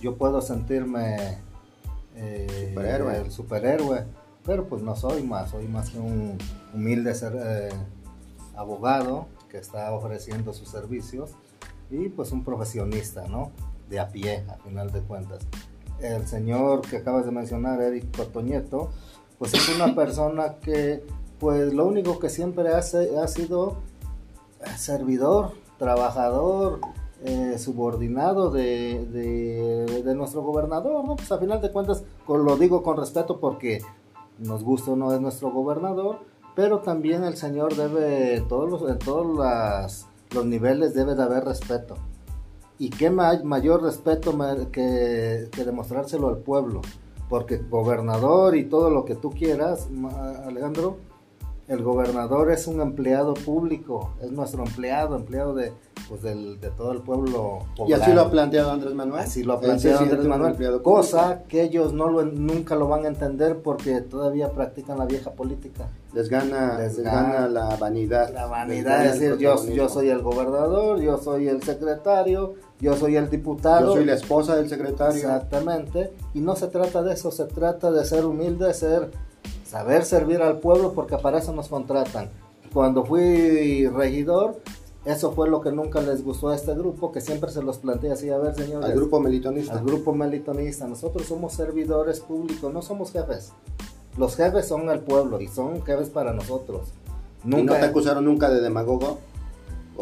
Yo 0.00 0.16
puedo 0.16 0.40
sentirme 0.40 1.38
eh, 2.16 2.66
Superhéroe. 2.70 3.16
el 3.18 3.30
superhéroe, 3.30 4.04
pero 4.44 4.64
pues 4.66 4.82
no 4.82 4.96
soy 4.96 5.22
más. 5.22 5.50
Soy 5.50 5.68
más 5.68 5.90
que 5.90 5.98
un 5.98 6.38
humilde 6.74 7.14
ser, 7.14 7.34
eh, 7.40 7.68
abogado 8.56 9.26
que 9.50 9.58
está 9.58 9.92
ofreciendo 9.92 10.52
sus 10.52 10.68
servicios 10.68 11.32
y 11.90 12.08
pues 12.08 12.32
un 12.32 12.44
profesionista, 12.44 13.26
¿no? 13.28 13.50
De 13.88 13.98
a 14.00 14.08
pie, 14.08 14.44
a 14.48 14.54
final 14.62 14.90
de 14.92 15.00
cuentas. 15.00 15.40
El 16.00 16.26
señor 16.26 16.80
que 16.82 16.98
acabas 16.98 17.26
de 17.26 17.32
mencionar, 17.32 17.80
Eric 17.82 18.16
Cotoñeto, 18.16 18.90
pues 19.38 19.52
es 19.54 19.68
una 19.74 19.94
persona 19.96 20.56
que 20.60 21.04
pues 21.38 21.72
lo 21.72 21.86
único 21.86 22.18
que 22.18 22.28
siempre 22.30 22.68
hace 22.72 23.18
ha 23.18 23.26
sido 23.26 23.78
eh, 24.64 24.76
servidor, 24.78 25.52
trabajador, 25.78 26.80
eh, 27.24 27.56
subordinado 27.58 28.50
de, 28.50 29.04
de- 29.06 30.02
de 30.02 30.14
nuestro 30.14 30.42
gobernador, 30.42 31.04
¿no? 31.04 31.16
Pues 31.16 31.30
a 31.32 31.38
final 31.38 31.60
de 31.60 31.70
cuentas, 31.72 32.04
con- 32.26 32.44
lo 32.44 32.56
digo 32.56 32.82
con 32.82 32.96
respeto 32.96 33.40
porque 33.40 33.80
nos 34.38 34.62
gusta 34.64 34.92
o 34.92 34.96
no 34.96 35.12
es 35.14 35.20
nuestro 35.20 35.50
gobernador, 35.50 36.20
pero 36.60 36.80
también 36.80 37.24
el 37.24 37.38
señor 37.38 37.74
debe, 37.74 38.44
todos 38.46 38.86
en 38.90 38.98
todos 38.98 39.34
las- 39.38 40.06
los 40.34 40.44
niveles 40.44 40.92
debe 40.92 41.14
de 41.14 41.22
haber 41.22 41.46
respeto. 41.46 41.94
Y 42.78 42.90
qué 42.90 43.08
ma- 43.08 43.40
mayor 43.42 43.82
respeto 43.82 44.36
que, 44.70 45.48
que 45.50 45.64
demostrárselo 45.64 46.28
al 46.28 46.36
pueblo, 46.36 46.82
porque 47.30 47.56
gobernador 47.56 48.56
y 48.56 48.66
todo 48.66 48.90
lo 48.90 49.06
que 49.06 49.14
tú 49.14 49.30
quieras, 49.30 49.88
Alejandro, 50.44 50.98
el 51.70 51.84
gobernador 51.84 52.50
es 52.50 52.66
un 52.66 52.80
empleado 52.80 53.32
público, 53.34 54.10
es 54.20 54.32
nuestro 54.32 54.64
empleado, 54.64 55.14
empleado 55.14 55.54
de, 55.54 55.72
pues 56.08 56.20
del, 56.20 56.60
de 56.60 56.68
todo 56.70 56.90
el 56.90 57.00
pueblo 57.00 57.60
Y 57.86 57.92
así 57.92 58.00
poblano. 58.00 58.14
lo 58.14 58.20
ha 58.22 58.30
planteado 58.32 58.70
Andrés 58.72 58.92
Manuel. 58.92 59.20
Así 59.20 59.44
lo 59.44 59.52
ha 59.52 59.60
planteado 59.60 60.00
Andrés 60.00 60.26
Manuel, 60.26 60.82
cosa 60.82 61.44
que 61.46 61.62
ellos 61.62 61.92
no 61.92 62.10
lo, 62.10 62.24
nunca 62.24 62.74
lo 62.74 62.88
van 62.88 63.04
a 63.04 63.08
entender 63.08 63.62
porque 63.62 64.00
todavía 64.00 64.50
practican 64.50 64.98
la 64.98 65.06
vieja 65.06 65.30
política. 65.30 65.86
Les 66.12 66.28
gana, 66.28 66.76
Les 66.76 66.98
gana 66.98 67.22
gana 67.34 67.48
la 67.48 67.76
vanidad. 67.76 68.34
La 68.34 68.46
vanidad 68.46 69.06
es 69.06 69.20
decir, 69.20 69.38
yo, 69.38 69.64
yo 69.68 69.88
soy 69.88 70.08
el 70.08 70.22
gobernador, 70.22 71.00
yo 71.00 71.18
soy 71.18 71.46
el 71.46 71.62
secretario, 71.62 72.54
yo 72.80 72.96
soy 72.96 73.14
el 73.14 73.30
diputado. 73.30 73.86
Yo 73.86 73.92
soy 73.92 74.06
la 74.06 74.14
esposa 74.14 74.56
del 74.56 74.68
secretario. 74.68 75.14
Exactamente. 75.14 76.12
Y 76.34 76.40
no 76.40 76.56
se 76.56 76.66
trata 76.66 77.04
de 77.04 77.14
eso, 77.14 77.30
se 77.30 77.44
trata 77.44 77.92
de 77.92 78.04
ser 78.04 78.26
humilde, 78.26 78.74
ser, 78.74 79.12
saber 79.70 80.04
servir 80.04 80.42
al 80.42 80.58
pueblo 80.58 80.94
porque 80.94 81.16
para 81.16 81.38
eso 81.38 81.52
nos 81.52 81.68
contratan. 81.68 82.28
Cuando 82.72 83.04
fui 83.04 83.86
regidor, 83.86 84.56
eso 85.04 85.30
fue 85.32 85.48
lo 85.48 85.60
que 85.60 85.70
nunca 85.70 86.00
les 86.00 86.24
gustó 86.24 86.48
a 86.48 86.56
este 86.56 86.74
grupo, 86.74 87.12
que 87.12 87.20
siempre 87.20 87.50
se 87.50 87.62
los 87.62 87.78
plantea 87.78 88.14
así, 88.14 88.30
a 88.30 88.38
ver 88.38 88.54
señores, 88.54 88.90
Al 88.90 88.96
grupo 88.96 89.20
melitonista. 89.20 89.74
al 89.74 89.84
grupo 89.84 90.12
melitonista, 90.12 90.88
nosotros 90.88 91.26
somos 91.26 91.52
servidores 91.52 92.18
públicos, 92.18 92.72
no 92.72 92.82
somos 92.82 93.12
jefes. 93.12 93.52
Los 94.18 94.34
jefes 94.34 94.66
son 94.66 94.90
el 94.90 94.98
pueblo 95.00 95.40
y 95.40 95.46
son 95.46 95.82
jefes 95.84 96.10
para 96.10 96.32
nosotros. 96.32 96.88
¿Y 97.44 97.62
no 97.62 97.72
te 97.74 97.84
acusaron 97.84 98.24
nunca 98.24 98.50
de 98.50 98.60
demagogo? 98.60 99.18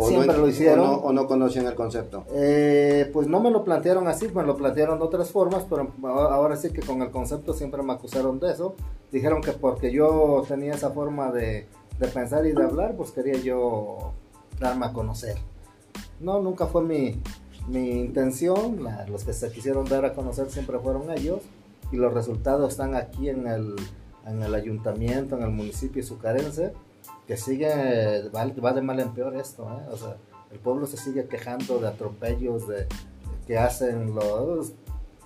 Siempre 0.06 0.26
no, 0.36 0.38
lo 0.42 0.48
hicieron. 0.48 0.80
O 0.80 0.86
no, 0.86 0.94
o 0.98 1.12
no 1.12 1.26
conocían 1.26 1.66
el 1.66 1.74
concepto. 1.74 2.24
Eh, 2.32 3.10
pues 3.12 3.26
no 3.26 3.40
me 3.40 3.50
lo 3.50 3.64
plantearon 3.64 4.06
así, 4.06 4.28
me 4.34 4.42
lo 4.44 4.56
plantearon 4.56 4.98
de 4.98 5.04
otras 5.04 5.30
formas, 5.30 5.64
pero 5.68 5.90
ahora 6.04 6.34
ahora 6.34 6.56
sí 6.56 6.70
que 6.70 6.80
con 6.82 7.02
el 7.02 7.10
concepto 7.10 7.52
siempre 7.52 7.82
me 7.82 7.92
acusaron 7.92 8.38
de 8.38 8.52
eso. 8.52 8.74
Dijeron 9.10 9.40
que 9.42 9.52
porque 9.52 9.90
yo 9.92 10.44
tenía 10.46 10.74
esa 10.74 10.90
forma 10.90 11.32
de, 11.32 11.66
de 11.98 12.08
pensar 12.08 12.46
y 12.46 12.52
de 12.52 12.62
hablar, 12.62 12.94
pues 12.96 13.10
quería 13.10 13.34
yo 13.40 14.12
darme 14.60 14.86
a 14.86 14.92
conocer. 14.92 15.36
No, 16.20 16.40
nunca 16.40 16.66
fue 16.66 16.82
mi, 16.82 17.20
mi 17.68 17.90
intención. 18.00 18.84
La- 18.84 19.06
los 19.08 19.24
que 19.24 19.32
se 19.32 19.50
quisieron 19.50 19.84
dar 19.86 20.04
a 20.04 20.12
conocer 20.14 20.50
siempre 20.50 20.78
fueron 20.78 21.10
ellos. 21.10 21.40
Y 21.90 21.96
los 21.96 22.12
resultados 22.12 22.70
están 22.72 22.94
aquí 22.94 23.30
en 23.30 23.46
el, 23.46 23.74
en 24.26 24.42
el 24.42 24.54
ayuntamiento, 24.54 25.36
en 25.38 25.42
el 25.42 25.50
municipio 25.50 26.02
sucarense, 26.04 26.72
que 27.28 27.36
sigue, 27.36 28.28
va, 28.30 28.46
va 28.46 28.72
de 28.72 28.80
mal 28.80 28.98
en 28.98 29.12
peor 29.12 29.36
esto. 29.36 29.64
¿eh? 29.70 29.86
O 29.92 29.96
sea, 29.98 30.16
el 30.50 30.58
pueblo 30.58 30.86
se 30.86 30.96
sigue 30.96 31.28
quejando 31.28 31.78
de 31.78 31.86
atropellos 31.86 32.66
de, 32.66 32.86
que 33.46 33.58
hacen 33.58 34.14
los 34.14 34.72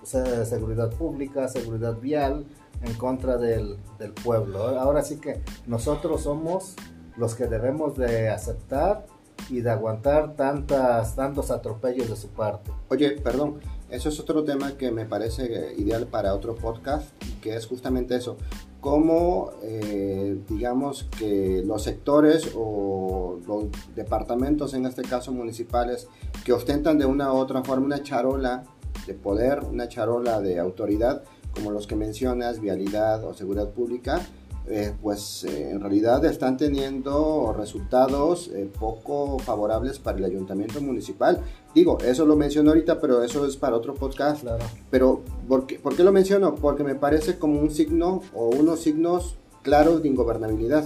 o 0.03 0.05
sea, 0.07 0.45
seguridad 0.45 0.91
pública, 0.91 1.47
seguridad 1.47 1.95
vial 1.95 2.45
en 2.83 2.95
contra 2.95 3.37
del, 3.37 3.77
del 4.01 4.13
pueblo. 4.13 4.79
Ahora 4.81 5.03
sí 5.03 5.19
que 5.19 5.41
nosotros 5.67 6.23
somos 6.23 6.75
los 7.17 7.37
que 7.37 7.47
debemos 7.47 7.97
de 7.97 8.29
aceptar 8.29 9.07
y 9.49 9.61
de 9.61 9.71
aguantar 9.71 10.35
tantas, 10.35 11.15
tantos 11.15 11.53
atropellos 11.53 12.11
de 12.11 12.17
su 12.17 12.29
parte. 12.29 12.73
Oye, 12.89 13.13
perdón, 13.13 13.61
eso 13.93 14.09
es 14.09 14.19
otro 14.19 14.43
tema 14.43 14.79
que 14.79 14.91
me 14.91 15.05
parece 15.05 15.75
ideal 15.77 16.07
para 16.07 16.35
otro 16.35 16.55
podcast, 16.55 17.11
que 17.43 17.55
es 17.55 17.67
justamente 17.67 18.17
eso. 18.17 18.39
Cómo, 18.81 19.51
eh, 19.63 20.39
digamos, 20.49 21.05
que 21.19 21.63
los 21.65 21.83
sectores 21.83 22.53
o 22.57 23.39
los 23.47 23.67
departamentos, 23.95 24.73
en 24.73 24.87
este 24.87 25.03
caso 25.03 25.31
municipales, 25.31 26.09
que 26.43 26.55
ostentan 26.55 26.99
de 26.99 27.05
una 27.05 27.35
u 27.35 27.37
otra 27.37 27.63
forma 27.63 27.85
una 27.85 28.03
charola 28.03 28.65
de 29.07 29.13
poder, 29.13 29.61
una 29.71 29.89
charola 29.89 30.41
de 30.41 30.59
autoridad, 30.59 31.23
como 31.55 31.71
los 31.71 31.87
que 31.87 31.95
mencionas, 31.95 32.61
vialidad 32.61 33.23
o 33.25 33.35
seguridad 33.35 33.69
pública, 33.73 34.27
eh, 34.69 34.95
pues 35.03 35.43
eh, 35.45 35.71
en 35.71 35.81
realidad 35.81 36.25
están 36.25 36.57
teniendo 36.57 37.53
resultados 37.57 38.49
eh, 38.55 38.71
poco 38.79 39.39
favorables 39.41 39.99
para 39.99 40.19
el 40.19 40.25
ayuntamiento 40.25 40.81
municipal. 40.81 41.41
Digo, 41.75 41.99
eso 42.01 42.25
lo 42.27 42.37
menciono 42.37 42.71
ahorita, 42.71 43.01
pero 43.01 43.25
eso 43.25 43.45
es 43.47 43.57
para 43.57 43.77
otro 43.77 43.95
podcast. 43.95 44.45
Pero, 44.91 45.23
¿por 45.49 45.67
qué, 45.67 45.81
¿por 45.81 45.97
qué, 45.97 46.05
lo 46.05 46.13
menciono? 46.13 46.55
Porque 46.55 46.85
me 46.85 46.95
parece 46.95 47.39
como 47.39 47.61
un 47.61 47.71
signo 47.71 48.23
o 48.35 48.51
unos 48.51 48.81
signos 48.81 49.37
claros 49.63 50.03
de 50.03 50.09
ingobernabilidad. 50.09 50.85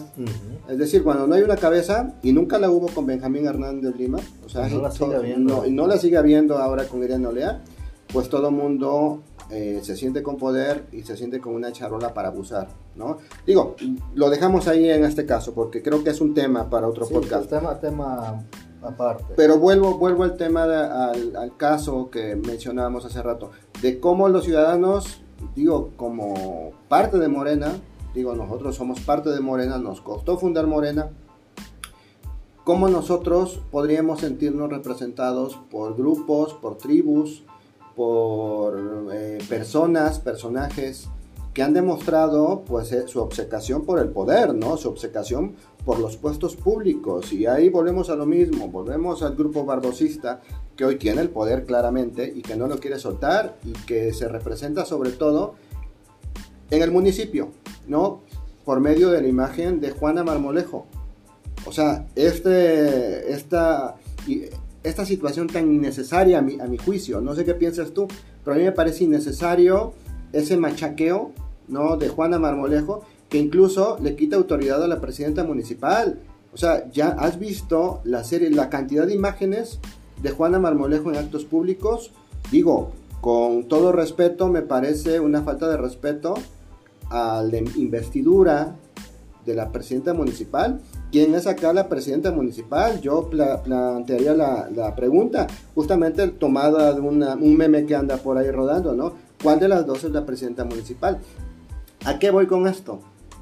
Es 0.69 0.79
decir, 0.79 1.03
cuando 1.03 1.27
no 1.27 1.35
hay 1.35 1.43
una 1.43 1.57
cabeza, 1.57 2.15
y 2.23 2.33
nunca 2.33 2.59
la 2.59 2.71
hubo 2.71 2.89
con 2.89 3.07
Benjamín 3.07 3.47
Hernández 3.47 3.97
Lima, 3.97 4.19
o 4.45 4.49
sea, 4.49 4.69
no 4.69 4.81
la 4.81 4.91
sigue 4.91 5.37
no 5.37 5.87
la 5.87 5.99
sigue 5.99 6.17
habiendo 6.17 6.59
ahora 6.59 6.85
con 6.85 7.03
Irene 7.03 7.27
Olea, 7.27 7.63
pues 8.13 8.29
todo 8.29 8.51
mundo 8.51 9.23
eh, 9.51 9.81
se 9.83 9.97
siente 9.97 10.23
con 10.23 10.37
poder 10.37 10.87
y 10.93 11.03
se 11.03 11.17
siente 11.17 11.41
con 11.41 11.55
una 11.55 11.71
charola 11.71 12.13
para 12.15 12.29
abusar, 12.29 12.69
¿no? 12.97 13.19
Digo, 13.47 13.77
lo 14.15 14.29
dejamos 14.29 14.67
ahí 14.67 14.91
en 14.91 15.05
este 15.05 15.25
caso 15.25 15.55
porque 15.55 15.83
creo 15.83 16.03
que 16.03 16.11
es 16.11 16.21
un 16.21 16.35
tema 16.35 16.69
para 16.69 16.89
otro 16.89 17.07
podcast. 17.09 17.49
Tema, 17.49 17.79
tema 17.79 18.45
aparte. 18.83 19.35
Pero 19.37 19.59
vuelvo, 19.59 19.99
vuelvo 19.99 20.25
al 20.25 20.37
tema, 20.37 20.65
al, 20.65 21.37
al, 21.37 21.57
caso 21.57 22.11
que 22.11 22.35
mencionábamos 22.35 23.05
hace 23.05 23.23
rato, 23.23 23.53
de 23.83 24.01
cómo 24.01 24.29
los 24.29 24.45
ciudadanos, 24.45 25.23
digo, 25.55 25.91
como 25.97 26.73
parte 26.89 27.19
de 27.19 27.29
Morena, 27.29 27.73
digo, 28.15 28.35
nosotros 28.35 28.75
somos 28.75 29.01
parte 29.01 29.31
de 29.31 29.41
Morena, 29.41 29.79
nos 29.79 30.01
costó 30.01 30.39
fundar 30.39 30.67
Morena, 30.67 31.11
cómo 32.65 32.89
nosotros 32.89 33.61
podríamos 33.71 34.21
sentirnos 34.21 34.71
representados 34.71 35.57
por 35.71 35.97
grupos, 35.97 36.53
por 36.55 36.79
tribus, 36.79 37.45
por 37.97 39.09
eh, 39.13 39.39
personas, 39.49 40.19
personajes 40.19 41.09
que 41.55 41.63
han 41.63 41.73
demostrado 41.73 42.65
pues 42.67 42.93
eh, 42.93 43.09
su 43.09 43.19
obsecación 43.19 43.87
por 43.87 43.99
el 43.99 44.11
poder, 44.11 44.55
¿no? 44.55 44.77
Su 44.77 44.91
obsecación 44.91 45.57
por 45.87 45.99
los 45.99 46.19
puestos 46.19 46.55
públicos. 46.55 47.33
Y 47.33 47.47
ahí 47.47 47.71
volvemos 47.71 48.11
a 48.11 48.15
lo 48.15 48.27
mismo, 48.27 48.69
volvemos 48.69 49.23
al 49.23 49.35
grupo 49.35 49.65
barbosista 49.65 50.43
que 50.77 50.85
hoy 50.85 50.97
tiene 50.97 51.23
el 51.23 51.31
poder 51.31 51.65
claramente 51.65 52.31
y 52.37 52.43
que 52.43 52.57
no 52.57 52.69
lo 52.69 52.79
quiere 52.79 52.99
soltar 52.99 53.57
y 53.65 53.73
que 53.87 54.13
se 54.13 54.29
representa 54.29 54.85
sobre 54.85 55.13
todo 55.13 55.55
en 56.71 56.83
el 56.83 56.91
municipio, 56.91 57.49
¿no? 57.89 58.21
Por 58.67 58.81
medio 58.81 59.09
de 59.11 59.23
la 59.23 59.29
imagen 59.29 59.81
de 59.81 59.93
Juana 59.93 60.23
Marmolejo. 60.25 60.85
O 61.65 61.73
sea, 61.73 62.07
este, 62.15 63.33
esta, 63.33 63.97
esta 64.89 65.05
situación 65.05 65.47
tan 65.49 65.73
innecesaria 65.73 66.39
a 66.39 66.43
mi, 66.43 66.61
a 66.61 66.67
mi 66.67 66.79
juicio. 66.79 67.21
No 67.21 67.35
sé 67.35 67.45
qué 67.45 67.55
piensas 67.55 67.93
tú, 67.93 68.07
pero 68.45 68.55
a 68.55 68.59
mí 68.59 68.65
me 68.65 68.73
parece 68.73 69.05
innecesario 69.05 69.93
ese 70.33 70.57
machaqueo 70.57 71.33
¿no? 71.69 71.97
de 71.97 72.09
Juana 72.09 72.39
Marmolejo 72.39 73.03
que 73.29 73.39
incluso 73.39 73.99
le 74.01 74.15
quita 74.15 74.37
autoridad 74.37 74.83
a 74.83 74.89
la 74.89 75.01
presidenta 75.01 75.45
municipal. 75.45 76.21
O 76.53 76.57
sea, 76.57 76.91
ya 76.91 77.09
has 77.09 77.39
visto 77.39 78.01
la 78.05 78.25
serie, 78.25 78.51
la 78.51 78.71
cantidad 78.71 79.07
de 79.07 79.15
imágenes 79.15 79.81
de 80.23 80.31
Juana 80.31 80.59
Marmolejo 80.59 81.11
en 81.11 81.17
actos 81.17 81.45
públicos. 81.45 82.13
Digo, 82.51 82.93
con 83.21 83.65
todo 83.65 83.93
respeto, 83.93 84.49
me 84.49 84.63
parece 84.63 85.21
una 85.21 85.43
falta 85.43 85.69
de 85.69 85.77
respeto 85.77 86.35
a 87.11 87.43
la 87.43 87.59
investidura 87.59 88.77
de 89.45 89.55
la 89.55 89.71
presidenta 89.71 90.15
municipal 90.15 90.81
¿Quién 91.17 91.35
es 91.35 91.47
acá 91.47 91.73
la 91.73 91.89
presidenta 91.89 92.31
municipal? 92.31 93.01
Yo 93.01 93.31
plantearía 93.31 94.35
la, 94.35 94.95
pregunta, 94.95 95.47
justamente 95.75 96.29
tomada 96.29 96.93
de 96.93 97.01
un 97.01 97.57
meme 97.57 97.87
que 97.87 97.95
anda 97.95 98.19
por 98.19 98.37
ahí 98.37 98.51
rodando, 98.51 98.95
¿no? 98.95 99.15
¿Cuál 99.43 99.59
de 99.59 99.67
las 99.67 99.87
dos 99.87 100.05
es 100.05 100.11
la 100.11 100.27
presidenta 100.27 100.67
municipal? 100.67 101.19
¿A 102.05 102.19
qué 102.19 102.31
voy 102.31 102.47
con 102.47 102.69
esto? 102.69 103.01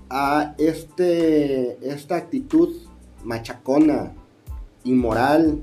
A 0.09 0.55
este, 0.57 1.93
esta 1.93 2.15
actitud 2.15 2.77
machacona, 3.25 4.13
inmoral, 4.85 5.59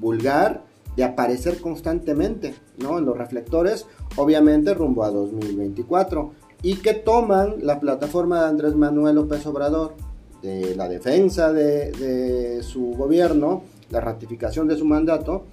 vulgar, 0.00 0.64
de 0.96 1.04
aparecer 1.04 1.60
constantemente, 1.60 2.54
¿no? 2.78 2.96
En 2.96 3.04
los 3.04 3.18
reflectores, 3.18 3.84
obviamente 4.16 4.72
rumbo 4.72 5.04
a 5.04 5.10
2024, 5.10 6.32
y 6.62 6.76
que 6.76 6.94
toman 6.94 7.56
la 7.60 7.78
plataforma 7.78 8.40
de 8.40 8.48
Andrés 8.48 8.74
Manuel 8.74 9.16
López 9.16 9.44
Obrador 9.44 10.11
de 10.42 10.74
la 10.74 10.88
defensa 10.88 11.52
de, 11.52 12.60
su 12.62 12.92
gobierno, 12.92 13.62
la 13.90 14.00
ratificación 14.00 14.68
de 14.68 14.76
su 14.76 14.84
mandato, 14.84 15.44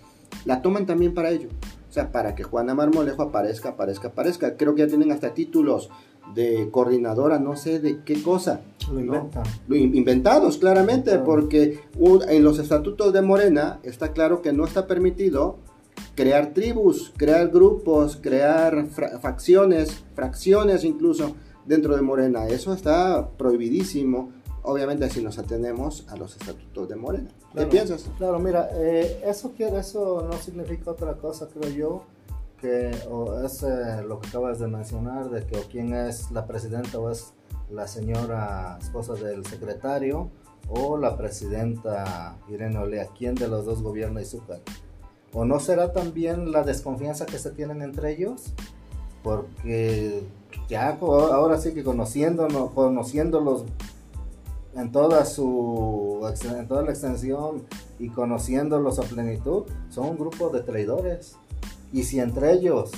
la 0.45 0.61
toman 0.61 0.85
también 0.85 1.13
para 1.13 1.29
ello. 1.29 1.49
O 1.89 1.91
sea, 1.91 2.11
para 2.11 2.35
que 2.35 2.43
Juana 2.43 2.75
Marmolejo 2.75 3.23
aparezca, 3.23 3.69
aparezca, 3.69 4.09
aparezca. 4.09 4.57
Creo 4.57 4.75
que 4.75 4.81
ya 4.81 4.87
tienen 4.87 5.11
hasta 5.11 5.33
títulos 5.33 5.89
de 6.35 6.69
coordinadora, 6.71 7.39
no 7.39 7.55
sé 7.55 7.79
de 7.79 8.03
qué 8.03 8.21
cosa. 8.21 8.61
Lo 8.91 8.99
inventan. 8.99 9.43
inventados, 9.69 10.57
claramente, 10.57 11.17
porque 11.19 11.79
en 12.27 12.43
los 12.43 12.59
estatutos 12.59 13.13
de 13.13 13.21
Morena 13.21 13.79
está 13.83 14.11
claro 14.13 14.41
que 14.41 14.53
no 14.53 14.65
está 14.65 14.87
permitido 14.87 15.57
crear 16.15 16.53
tribus, 16.53 17.11
crear 17.17 17.49
grupos, 17.49 18.17
crear 18.21 18.87
facciones, 19.21 20.03
fracciones 20.15 20.83
incluso 20.83 21.35
dentro 21.65 21.95
de 21.95 22.01
Morena. 22.01 22.47
Eso 22.47 22.73
está 22.73 23.29
prohibidísimo 23.37 24.31
obviamente 24.63 25.09
si 25.09 25.21
nos 25.21 25.37
atenemos 25.37 26.05
a 26.09 26.17
los 26.17 26.35
estatutos 26.35 26.89
de 26.89 26.95
Morena. 26.95 27.29
¿Qué 27.55 27.65
piensas? 27.65 28.09
Claro, 28.17 28.39
mira, 28.39 28.69
eh, 28.73 29.21
eso, 29.25 29.53
eso 29.57 30.27
no 30.29 30.37
significa 30.37 30.91
otra 30.91 31.15
cosa, 31.15 31.47
creo 31.47 31.69
yo, 31.71 32.03
que 32.59 32.89
es 32.89 33.63
eh, 33.63 34.03
lo 34.07 34.19
que 34.19 34.27
acabas 34.27 34.59
de 34.59 34.67
mencionar, 34.67 35.29
de 35.29 35.45
que 35.45 35.57
o 35.57 35.61
quién 35.69 35.93
es 35.93 36.31
la 36.31 36.45
presidenta 36.45 36.99
o 36.99 37.09
es 37.09 37.33
la 37.69 37.87
señora 37.87 38.77
esposa 38.81 39.13
del 39.13 39.45
secretario 39.45 40.29
o 40.67 40.97
la 40.97 41.17
presidenta 41.17 42.37
Irene 42.47 42.77
Olea, 42.77 43.07
quién 43.17 43.35
de 43.35 43.47
los 43.47 43.65
dos 43.65 43.81
gobierna 43.81 44.21
Izúcar. 44.21 44.59
¿O 45.33 45.45
no 45.45 45.59
será 45.59 45.93
también 45.93 46.51
la 46.51 46.63
desconfianza 46.63 47.25
que 47.25 47.37
se 47.37 47.51
tienen 47.51 47.81
entre 47.81 48.11
ellos? 48.11 48.53
Porque 49.23 50.23
ya 50.67 50.97
ahora 50.99 51.57
sí 51.57 51.73
que 51.73 51.83
conociéndonos, 51.83 52.71
conociéndolos 52.71 53.65
en 54.79 54.91
toda 54.93 55.25
su 55.25 56.21
en 56.43 56.67
toda 56.67 56.83
la 56.83 56.91
extensión 56.91 57.63
y 57.97 58.09
conociéndolos 58.09 58.99
a 58.99 59.03
plenitud, 59.03 59.63
son 59.89 60.09
un 60.09 60.17
grupo 60.17 60.49
de 60.49 60.61
traidores. 60.61 61.35
Y 61.91 62.03
si 62.03 62.19
entre 62.19 62.53
ellos 62.53 62.91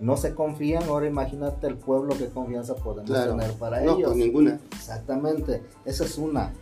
no 0.00 0.16
se 0.16 0.34
confían, 0.34 0.84
ahora 0.84 1.06
imagínate 1.06 1.66
el 1.66 1.76
pueblo 1.76 2.16
qué 2.16 2.28
confianza 2.28 2.74
podemos 2.74 3.10
tener 3.10 3.52
para 3.54 3.80
no, 3.80 3.96
ellos. 3.96 4.12
Pues 4.12 4.16
ninguna. 4.16 4.60
Exactamente, 4.72 5.62
esa 5.84 6.04
es 6.04 6.16
una. 6.16 6.52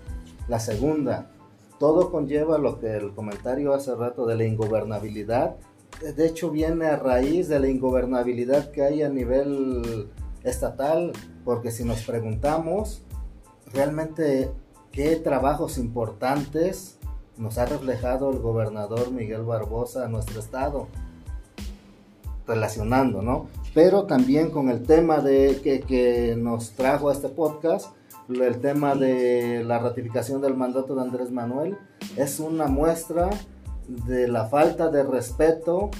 La 0.48 0.58
segunda, 0.58 1.30
todo 1.78 2.10
conlleva 2.10 2.58
lo 2.58 2.80
que 2.80 2.96
el 2.96 3.14
comentario 3.14 3.74
hace 3.74 3.94
rato 3.94 4.26
de 4.26 4.36
la 4.36 4.44
ingobernabilidad. 4.44 5.56
De 6.16 6.26
hecho, 6.26 6.50
viene 6.50 6.86
a 6.86 6.96
raíz 6.96 7.48
de 7.48 7.60
la 7.60 7.68
ingobernabilidad 7.68 8.72
que 8.72 8.82
hay 8.82 9.02
a 9.02 9.08
nivel 9.08 10.08
estatal, 10.42 11.12
porque 11.44 11.70
si 11.70 11.84
nos 11.84 12.02
preguntamos, 12.02 13.02
realmente 13.72 14.50
qué 14.94 15.16
trabajos 15.16 15.76
importantes 15.76 16.98
nos 17.36 17.58
ha 17.58 17.66
reflejado 17.66 18.30
el 18.30 18.38
gobernador 18.38 19.10
Miguel 19.10 19.42
Barbosa 19.42 20.04
a 20.04 20.08
nuestro 20.08 20.38
estado, 20.38 20.86
relacionando, 22.46 23.20
¿no? 23.20 23.48
Pero 23.74 24.04
también 24.04 24.50
con 24.50 24.70
el 24.70 24.84
tema 24.84 25.18
de 25.18 25.60
que, 25.62 26.36
nos 26.38 26.70
trajo 26.70 27.08
a 27.08 27.12
este 27.12 27.28
podcast, 27.28 27.92
el 28.28 28.60
tema 28.60 28.94
de 28.94 29.64
la 29.64 29.80
ratificación 29.80 30.40
del 30.40 30.54
mandato 30.54 30.94
de 30.94 31.02
Andrés 31.02 31.32
Manuel, 31.32 31.76
es 32.16 32.38
una 32.38 32.66
muestra 32.68 33.30
de 33.88 34.28
la 34.28 34.46
falta 34.46 34.90
de 34.90 35.02
respeto, 35.02 35.90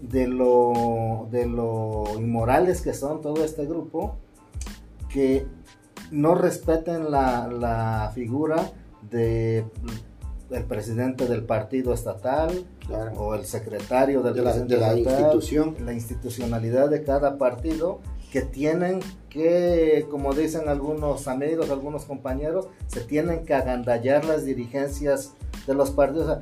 de 0.00 0.28
lo, 0.28 1.26
de 1.32 1.46
lo 1.46 2.04
inmorales 2.16 2.80
que 2.80 2.94
son 2.94 3.20
todo 3.20 3.44
este 3.44 3.66
grupo, 3.66 4.14
que 5.08 5.46
no 6.10 6.34
respeten 6.34 7.10
la, 7.10 8.10
figura 8.14 8.70
de 9.10 9.64
el 10.50 10.64
presidente 10.64 11.26
del 11.26 11.42
partido 11.42 11.92
estatal 11.92 12.64
o 13.16 13.34
el 13.34 13.44
secretario 13.44 14.22
del 14.22 14.34
de 14.34 14.42
la, 14.78 14.96
institución. 14.96 15.76
La 15.84 15.92
institucionalidad 15.92 16.88
de 16.88 17.02
cada 17.02 17.36
partido 17.36 18.00
que 18.30 18.42
tienen 18.42 19.00
que, 19.30 20.06
como 20.10 20.34
dicen 20.34 20.68
algunos 20.68 21.28
amigos, 21.28 21.70
algunos 21.70 22.04
compañeros, 22.04 22.68
se 22.86 23.00
tienen 23.00 23.44
que 23.44 23.54
agandallar 23.54 24.24
las 24.24 24.44
dirigencias 24.44 25.32
de 25.66 25.74
los 25.74 25.90
partidos. 25.90 26.38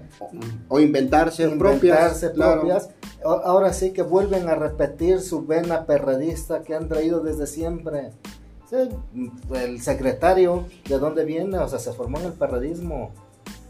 O, 0.68 0.80
inventarse, 0.80 1.44
inventarse 1.44 2.30
propias. 2.30 2.90
Ahora 3.24 3.72
sí 3.72 3.92
que 3.92 4.02
vuelven 4.02 4.48
a 4.48 4.54
repetir 4.54 5.20
su 5.20 5.46
vena 5.46 5.86
perredista 5.86 6.62
que 6.62 6.74
han 6.74 6.88
traído 6.88 7.20
desde 7.20 7.46
siempre 7.46 8.10
el 9.54 9.80
secretario, 9.80 10.64
¿de 10.88 10.98
dónde 10.98 11.24
viene? 11.24 11.58
O 11.58 11.68
sea, 11.68 11.78
se 11.78 11.92
formó 11.92 12.18
en 12.20 12.26
el 12.26 12.32
perredismo. 12.32 13.10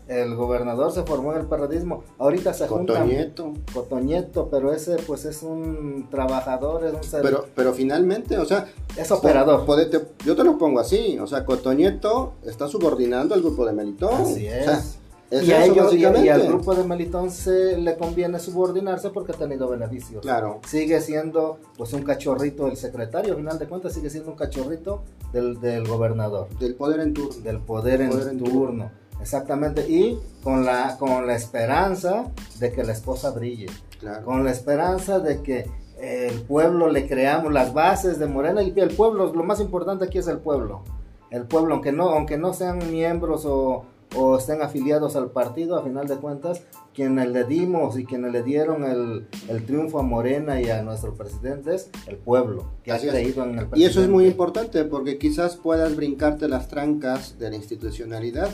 el 0.06 0.34
gobernador 0.34 0.92
se 0.92 1.02
formó 1.04 1.32
en 1.32 1.40
el 1.40 1.46
periodismo, 1.46 2.04
ahorita 2.18 2.52
se 2.52 2.68
junta 2.68 2.92
Cotoñeto. 2.92 3.54
Cotoñeto, 3.72 4.48
pero 4.50 4.70
ese 4.74 4.96
pues 4.96 5.24
es 5.24 5.42
un 5.42 6.08
trabajador, 6.10 6.84
es 6.84 6.92
un 6.92 7.02
ser- 7.02 7.22
Pero, 7.22 7.46
pero 7.56 7.72
finalmente, 7.72 8.36
o 8.36 8.44
sea, 8.44 8.66
es 8.98 9.10
operador. 9.10 9.64
te- 9.88 10.06
yo 10.26 10.36
te 10.36 10.44
lo 10.44 10.58
pongo 10.58 10.80
así, 10.80 11.18
o 11.18 11.26
sea, 11.26 11.46
Cotoñeto 11.46 12.34
está 12.44 12.68
subordinando 12.68 13.34
al 13.34 13.40
grupo 13.40 13.64
de 13.64 13.72
Melitón. 13.72 14.12
Así 14.20 14.46
O 14.46 14.50
es. 14.52 14.64
sea, 14.66 14.74
es 14.74 14.98
y, 15.42 15.50
a 15.52 15.64
ellos, 15.64 15.94
y, 15.94 16.04
al 16.04 16.46
grupo 16.46 16.74
de 16.74 16.84
Melitón 16.84 17.30
se 17.30 17.76
le 17.76 17.96
conviene 17.96 18.38
subordinarse 18.38 19.10
porque 19.10 19.32
ha 19.32 19.36
tenido 19.36 19.68
beneficios. 19.68 20.22
Claro. 20.22 20.60
Sigue 20.66 21.00
siendo 21.00 21.58
pues 21.76 21.92
un 21.92 22.02
cachorrito 22.02 22.66
el 22.66 22.76
secretario, 22.76 23.32
al 23.32 23.38
final 23.38 23.58
de 23.58 23.66
cuentas 23.66 23.92
sigue 23.94 24.10
siendo 24.10 24.30
un 24.30 24.36
cachorrito 24.36 25.02
del, 25.32 25.60
del 25.60 25.86
gobernador, 25.88 26.48
Del 26.58 26.74
poder 26.74 27.00
en 27.00 27.14
turno. 27.14 27.40
del 27.42 27.58
poder 27.60 28.00
en, 28.00 28.10
Poder 28.10 28.28
en 28.28 28.38
turno. 28.38 28.90
Exactamente, 29.20 29.88
y 29.88 30.18
con 30.42 30.64
la, 30.64 30.96
con 30.98 31.26
la 31.26 31.34
esperanza 31.34 32.26
de 32.58 32.72
que 32.72 32.84
la 32.84 32.92
esposa 32.92 33.30
brille, 33.30 33.66
Claro. 34.00 34.24
con 34.24 34.44
la 34.44 34.50
esperanza 34.50 35.18
de 35.18 35.40
que 35.40 35.66
el 35.98 36.42
pueblo 36.42 36.90
le 36.90 37.06
creamos 37.08 37.52
las 37.52 37.72
bases 37.72 38.18
de 38.18 38.26
Morena 38.26 38.62
y 38.62 38.72
el 38.76 38.94
pueblo, 38.94 39.32
lo 39.32 39.44
más 39.44 39.60
importante 39.60 40.04
aquí 40.04 40.18
es 40.18 40.28
el 40.28 40.38
pueblo. 40.38 40.82
El 41.30 41.46
pueblo, 41.46 41.74
aunque 41.74 41.90
no, 41.90 42.10
aunque 42.10 42.36
no 42.36 42.52
sean 42.52 42.78
miembros 42.90 43.44
o, 43.46 43.84
o 44.16 44.36
estén 44.38 44.62
afiliados 44.62 45.16
al 45.16 45.30
partido, 45.30 45.76
a 45.76 45.82
final 45.82 46.06
de 46.06 46.16
cuentas, 46.16 46.62
quienes 46.94 47.28
le 47.28 47.44
dimos 47.44 47.98
y 47.98 48.04
quienes 48.04 48.32
le 48.32 48.42
dieron 48.42 48.84
el, 48.84 49.26
el 49.48 49.64
triunfo 49.64 49.98
a 49.98 50.02
Morena 50.02 50.60
y 50.60 50.70
a 50.70 50.82
nuestro 50.82 51.14
presidente 51.14 51.74
es 51.74 51.90
el 52.06 52.16
pueblo, 52.16 52.70
que 52.82 52.92
Así 52.92 53.08
ha 53.08 53.10
es. 53.12 53.14
creído 53.18 53.42
en 53.42 53.50
el 53.50 53.66
presidente. 53.66 53.80
Y 53.80 53.84
eso 53.84 54.02
es 54.02 54.08
muy 54.08 54.26
importante 54.26 54.84
porque 54.84 55.18
quizás 55.18 55.56
puedas 55.56 55.96
brincarte 55.96 56.48
las 56.48 56.68
trancas 56.68 57.38
de 57.38 57.50
la 57.50 57.56
institucionalidad, 57.56 58.50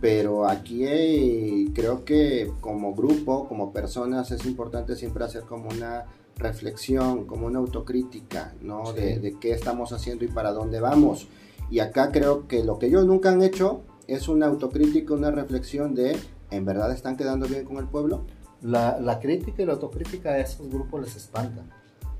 pero 0.00 0.46
aquí 0.46 0.84
eh, 0.86 1.68
creo 1.74 2.04
que 2.04 2.52
como 2.60 2.94
grupo, 2.94 3.48
como 3.48 3.72
personas, 3.72 4.30
es 4.30 4.44
importante 4.46 4.94
siempre 4.94 5.24
hacer 5.24 5.42
como 5.42 5.68
una 5.70 6.04
reflexión, 6.36 7.24
como 7.24 7.46
una 7.46 7.58
autocrítica, 7.58 8.54
¿no? 8.60 8.86
Sí. 8.92 9.00
De, 9.00 9.18
de 9.20 9.38
qué 9.38 9.52
estamos 9.52 9.92
haciendo 9.92 10.24
y 10.24 10.28
para 10.28 10.52
dónde 10.52 10.80
vamos. 10.80 11.28
Y 11.70 11.80
acá 11.80 12.12
creo 12.12 12.46
que 12.46 12.62
lo 12.62 12.78
que 12.78 12.86
ellos 12.86 13.06
nunca 13.06 13.30
han 13.30 13.42
hecho 13.42 13.80
es 14.06 14.28
una 14.28 14.46
autocrítica, 14.46 15.14
una 15.14 15.30
reflexión 15.30 15.94
de, 15.94 16.16
¿en 16.50 16.64
verdad 16.64 16.92
están 16.92 17.16
quedando 17.16 17.46
bien 17.46 17.64
con 17.64 17.78
el 17.78 17.86
pueblo? 17.86 18.24
La, 18.62 19.18
crítica 19.20 19.62
y 19.62 19.66
la 19.66 19.74
autocrítica 19.74 20.30
a 20.30 20.38
esos 20.38 20.68
grupos 20.68 21.02
les 21.02 21.16
espanta, 21.16 21.62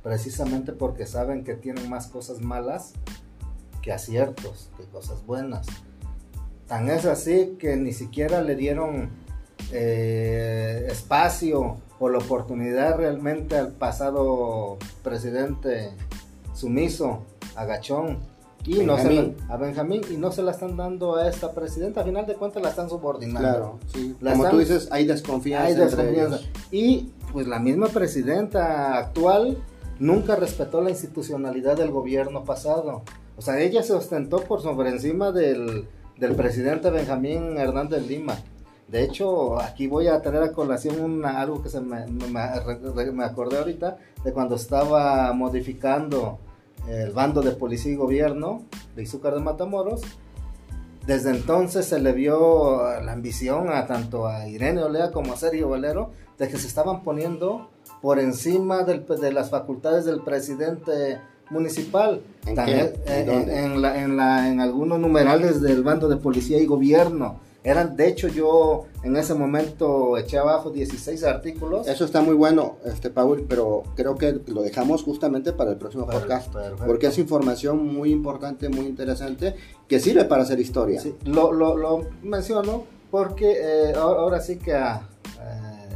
precisamente 0.02 0.72
porque 0.72 1.06
saben 1.06 1.44
que 1.44 1.54
tienen 1.54 1.88
más 1.88 2.06
cosas 2.06 2.40
malas 2.40 2.92
que 3.82 3.92
aciertos, 3.92 4.70
que 4.76 4.84
cosas 4.84 5.24
buenas. 5.26 5.66
Tan 6.66 6.90
es 6.90 7.04
así 7.06 7.56
que 7.58 7.76
ni 7.76 7.92
siquiera 7.92 8.42
le 8.42 8.56
dieron 8.56 9.10
eh, 9.72 10.86
espacio 10.90 11.76
o 11.98 12.08
la 12.08 12.18
oportunidad 12.18 12.96
realmente 12.96 13.56
al 13.56 13.72
pasado 13.72 14.76
presidente 15.02 15.90
sumiso, 16.54 17.22
agachón, 17.54 18.18
y 18.66 18.84
no 18.84 18.98
se 18.98 19.12
la- 19.12 19.30
a 19.48 19.56
Benjamín, 19.56 20.02
y 20.10 20.16
no 20.16 20.32
se 20.32 20.42
la 20.42 20.50
están 20.50 20.76
dando 20.76 21.16
a 21.16 21.28
esta 21.28 21.52
presidenta, 21.52 22.00
a 22.00 22.04
final 22.04 22.26
de 22.26 22.34
cuentas 22.34 22.62
la 22.62 22.70
están 22.70 22.88
subordinando. 22.90 23.38
Claro, 23.40 23.78
sí. 23.92 24.14
La 24.20 24.32
Como 24.32 24.44
están- 24.44 24.50
tú 24.52 24.58
dices, 24.58 24.88
hay 24.90 25.06
desconfianza. 25.06 25.66
Hay 25.66 25.72
entre 25.72 25.84
desconfianza. 25.86 26.36
ellos. 26.36 26.48
Y 26.70 27.10
pues 27.32 27.46
la 27.46 27.58
misma 27.58 27.88
presidenta 27.88 28.98
actual 28.98 29.58
nunca 29.98 30.36
respetó 30.36 30.80
la 30.80 30.90
institucionalidad 30.90 31.76
del 31.76 31.90
gobierno 31.90 32.44
pasado. 32.44 33.02
O 33.36 33.42
sea, 33.42 33.60
ella 33.60 33.82
se 33.82 33.92
ostentó 33.92 34.40
por 34.40 34.62
sobre 34.62 34.90
encima 34.90 35.30
del, 35.32 35.86
del 36.18 36.34
presidente 36.34 36.90
Benjamín 36.90 37.56
Hernández 37.58 38.06
Lima. 38.06 38.36
De 38.88 39.02
hecho, 39.02 39.60
aquí 39.60 39.88
voy 39.88 40.06
a 40.06 40.22
traer 40.22 40.42
a 40.44 40.52
colación 40.52 41.00
una- 41.00 41.40
algo 41.40 41.60
que 41.62 41.68
se 41.68 41.80
me, 41.80 42.06
me- 42.06 42.28
me- 42.28 43.12
me 43.12 43.24
acordé 43.24 43.58
ahorita 43.58 43.96
de 44.24 44.32
cuando 44.32 44.54
estaba 44.54 45.32
modificando 45.32 46.38
el 46.88 47.10
bando 47.12 47.42
de 47.42 47.52
policía 47.52 47.92
y 47.92 47.96
gobierno 47.96 48.62
de 48.94 49.02
Izúcar 49.02 49.34
de 49.34 49.40
Matamoros. 49.40 50.02
Desde 51.06 51.30
entonces 51.30 51.86
se 51.86 52.00
le 52.00 52.12
vio 52.12 52.82
la 53.00 53.12
ambición 53.12 53.70
a 53.70 53.86
tanto 53.86 54.26
a 54.26 54.48
Irene 54.48 54.82
Olea 54.82 55.12
como 55.12 55.32
a 55.32 55.36
Sergio 55.36 55.68
Valero 55.68 56.10
de 56.38 56.48
que 56.48 56.58
se 56.58 56.66
estaban 56.66 57.02
poniendo 57.02 57.70
por 58.02 58.18
encima 58.18 58.82
del- 58.82 59.06
de 59.06 59.32
las 59.32 59.50
facultades 59.50 60.04
del 60.04 60.20
presidente 60.22 61.20
municipal. 61.50 62.22
En 63.94 64.60
algunos 64.60 64.98
numerales 64.98 65.60
del 65.60 65.82
bando 65.82 66.08
de 66.08 66.16
policía 66.16 66.58
y 66.58 66.66
gobierno. 66.66 67.40
Eran, 67.66 67.96
de 67.96 68.06
hecho, 68.06 68.28
yo 68.28 68.84
en 69.02 69.16
ese 69.16 69.34
momento 69.34 70.16
eché 70.16 70.38
abajo 70.38 70.70
16 70.70 71.24
artículos. 71.24 71.88
Eso 71.88 72.04
está 72.04 72.20
muy 72.22 72.34
bueno, 72.34 72.76
este 72.84 73.10
Paul, 73.10 73.44
pero 73.48 73.82
creo 73.96 74.14
que 74.14 74.40
lo 74.46 74.62
dejamos 74.62 75.02
justamente 75.02 75.52
para 75.52 75.72
el 75.72 75.76
próximo 75.76 76.06
podcast, 76.06 76.52
perfecto. 76.52 76.84
porque 76.86 77.08
es 77.08 77.18
información 77.18 77.84
muy 77.92 78.12
importante, 78.12 78.68
muy 78.68 78.86
interesante, 78.86 79.56
que 79.88 79.98
sirve 79.98 80.24
para 80.26 80.44
hacer 80.44 80.60
historia. 80.60 81.00
Sí, 81.00 81.16
lo, 81.24 81.50
lo- 81.52 81.76
lo 81.76 82.06
menciono 82.22 82.84
porque 83.10 83.56
eh, 83.60 83.94
ahora 83.96 84.40
sí 84.40 84.58
que 84.58 84.72
ah, 84.74 85.08
eh, 85.40 85.94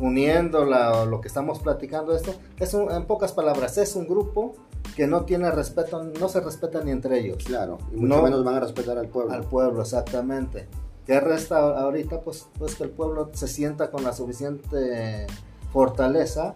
uniendo 0.00 0.64
la- 0.64 1.04
lo 1.04 1.20
que 1.20 1.28
estamos 1.28 1.60
platicando 1.60 2.16
esto, 2.16 2.34
es 2.58 2.74
un- 2.74 2.90
en 2.90 3.04
pocas 3.06 3.30
palabras, 3.32 3.78
es 3.78 3.94
un 3.94 4.08
grupo 4.08 4.54
que 4.96 5.06
no 5.06 5.24
tiene 5.24 5.50
respeto, 5.50 6.02
no 6.04 6.28
se 6.28 6.40
respeta 6.40 6.82
ni 6.82 6.90
entre 6.92 7.18
ellos. 7.20 7.42
Claro, 7.44 7.78
y 7.92 7.96
mucho 7.96 8.16
No. 8.16 8.22
menos 8.22 8.44
van 8.44 8.54
a 8.56 8.60
respetar 8.60 8.96
al 8.98 9.08
pueblo. 9.08 9.32
Al 9.32 9.44
pueblo, 9.44 9.82
exactamente. 9.82 10.68
¿Qué 11.06 11.20
resta 11.20 11.58
ahorita? 11.80 12.20
Pues, 12.20 12.46
pues 12.58 12.74
que 12.76 12.84
el 12.84 12.90
pueblo 12.90 13.30
se 13.34 13.46
sienta 13.48 13.90
con 13.90 14.04
la 14.04 14.12
suficiente 14.12 15.26
fortaleza 15.72 16.54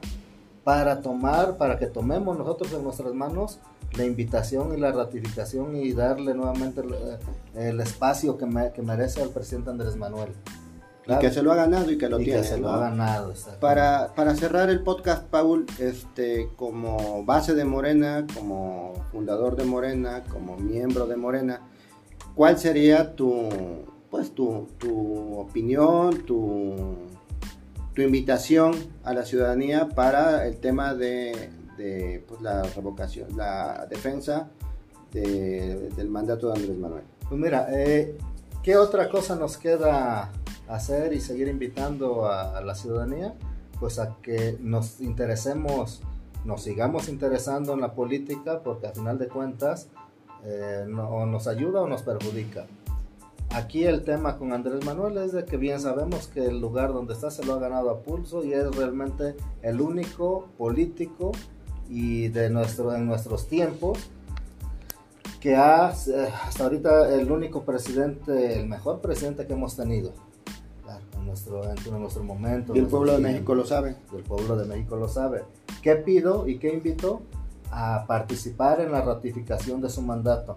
para 0.65 1.01
tomar, 1.01 1.57
para 1.57 1.79
que 1.79 1.87
tomemos 1.87 2.39
nosotros 2.39 2.73
en 2.73 2.83
nuestras 2.85 3.13
manos 3.15 3.59
la 3.97 4.05
invitación 4.05 4.75
y 4.75 4.81
la 4.81 4.93
ratificación 4.93 5.75
y 5.77 5.93
darle 5.93 6.35
nuevamente 6.35 6.83
el, 6.83 6.93
eh, 6.93 7.19
el 7.55 7.81
espacio 7.81 8.37
que, 8.37 8.47
me- 8.47 8.73
que 8.73 8.83
merece 8.83 9.23
al 9.23 9.31
presidente 9.31 9.71
Andrés 9.71 9.97
Manuel. 9.97 10.31
Y 11.17 11.19
que 11.21 11.31
se 11.31 11.43
lo 11.43 11.53
ha 11.53 11.55
ganado 11.55 11.91
y 11.91 11.97
que 11.97 12.09
lo 12.09 12.21
Y 12.21 12.25
que 12.25 12.33
tiene. 12.33 12.47
se 12.47 12.59
lo 12.59 12.71
ha 12.71 12.79
ganado. 12.79 13.33
Para, 13.61 14.13
para 14.15 14.35
cerrar 14.35 14.69
el 14.69 14.83
podcast, 14.83 15.25
Paul, 15.25 15.65
este, 15.79 16.49
como 16.57 17.25
base 17.25 17.55
de 17.55 17.65
Morena, 17.65 18.27
como 18.35 18.93
fundador 19.13 19.57
de 19.57 19.65
Morena, 19.65 20.25
como 20.31 20.57
miembro 20.59 21.07
de 21.07 21.17
Morena, 21.17 21.63
¿cuál 22.35 22.59
sería 22.59 23.15
tu, 23.17 23.49
pues, 24.11 24.33
tu, 24.35 24.69
tu 24.79 25.39
opinión, 25.39 26.25
tu, 26.25 26.75
tu 27.95 28.03
invitación 28.03 28.73
a 29.03 29.15
la 29.15 29.25
ciudadanía 29.25 29.89
para 29.89 30.47
el 30.47 30.59
tema 30.59 30.95
de, 30.95 31.51
de, 31.79 32.23
pues, 32.29 32.41
la 32.43 32.63
revocación, 32.65 33.35
la 33.37 33.87
defensa 33.89 34.51
de- 35.13 35.89
del 35.97 36.11
mandato 36.11 36.49
de 36.53 36.59
Andrés 36.59 36.77
Manuel? 36.77 37.05
Pues 37.29 37.41
mira, 37.41 37.67
eh, 37.71 38.17
¿qué 38.63 38.77
otra 38.77 39.09
cosa 39.09 39.37
nos 39.37 39.57
queda 39.57 40.31
hacer 40.69 41.13
y 41.13 41.21
seguir 41.21 41.49
invitando 41.49 42.27
a, 42.27 42.61
la 42.61 42.75
ciudadanía? 42.75 43.35
Pues 43.81 43.99
a 43.99 44.17
que 44.23 44.57
nos 44.61 45.01
interesemos, 45.01 46.03
nos 46.45 46.63
sigamos 46.63 47.09
interesando 47.09 47.75
en 47.75 47.81
la 47.81 47.95
política, 47.95 48.61
porque 48.63 48.87
al 48.89 48.95
final 48.95 49.19
de 49.19 49.29
cuentas 49.29 49.89
eh, 50.45 50.85
no- 50.89 51.09
o 51.09 51.27
nos 51.27 51.47
ayuda 51.47 51.81
o 51.83 51.89
nos 51.89 52.03
perjudica. 52.03 52.67
Aquí 53.51 53.85
el 53.85 54.05
tema 54.05 54.37
con 54.37 54.53
Andrés 54.53 54.85
Manuel 54.85 55.17
es 55.19 55.33
de 55.33 55.45
que 55.45 55.57
bien 55.57 55.81
sabemos 55.81 56.29
que 56.29 56.45
el 56.45 56.61
lugar 56.61 56.93
donde 56.93 57.15
está 57.15 57.31
se 57.31 57.45
lo 57.45 57.55
ha 57.55 57.59
ganado 57.59 57.89
a 57.91 58.01
pulso 58.01 58.45
y 58.45 58.53
es 58.53 58.71
realmente 58.77 59.37
el 59.63 59.81
único 59.81 60.49
político 60.59 61.33
y 61.89 62.29
de 62.29 62.51
nuestro, 62.51 62.95
en 62.95 63.07
nuestros 63.07 63.49
tiempos 63.49 63.99
que 65.41 65.57
ha, 65.57 65.93
eh, 66.09 66.29
hasta 66.45 66.65
ahorita 66.65 67.15
el 67.15 67.31
único 67.33 67.63
presidente, 67.65 68.61
el 68.61 68.69
mejor 68.69 69.01
presidente 69.01 69.47
que 69.47 69.55
hemos 69.55 69.77
tenido. 69.77 70.13
Nuestro, 71.47 71.95
en 71.95 72.01
nuestro 72.03 72.23
momento. 72.25 72.75
Y 72.75 72.79
el 72.81 72.87
pueblo 72.87 73.13
de 73.13 73.19
México 73.19 73.55
lo 73.55 73.65
sabe. 73.65 73.97
El 74.15 74.23
pueblo 74.23 74.57
de 74.57 74.65
México 74.67 74.97
lo 74.97 75.09
sabe. 75.09 75.45
¿Qué 75.83 75.95
pido 75.97 76.47
y 76.49 76.59
qué 76.59 76.73
invito? 76.75 77.23
A 77.71 78.05
participar 78.07 78.81
en 78.81 78.93
la 78.93 79.03
ratificación 79.03 79.81
de 79.81 79.91
su 79.91 80.03
mandato. 80.03 80.57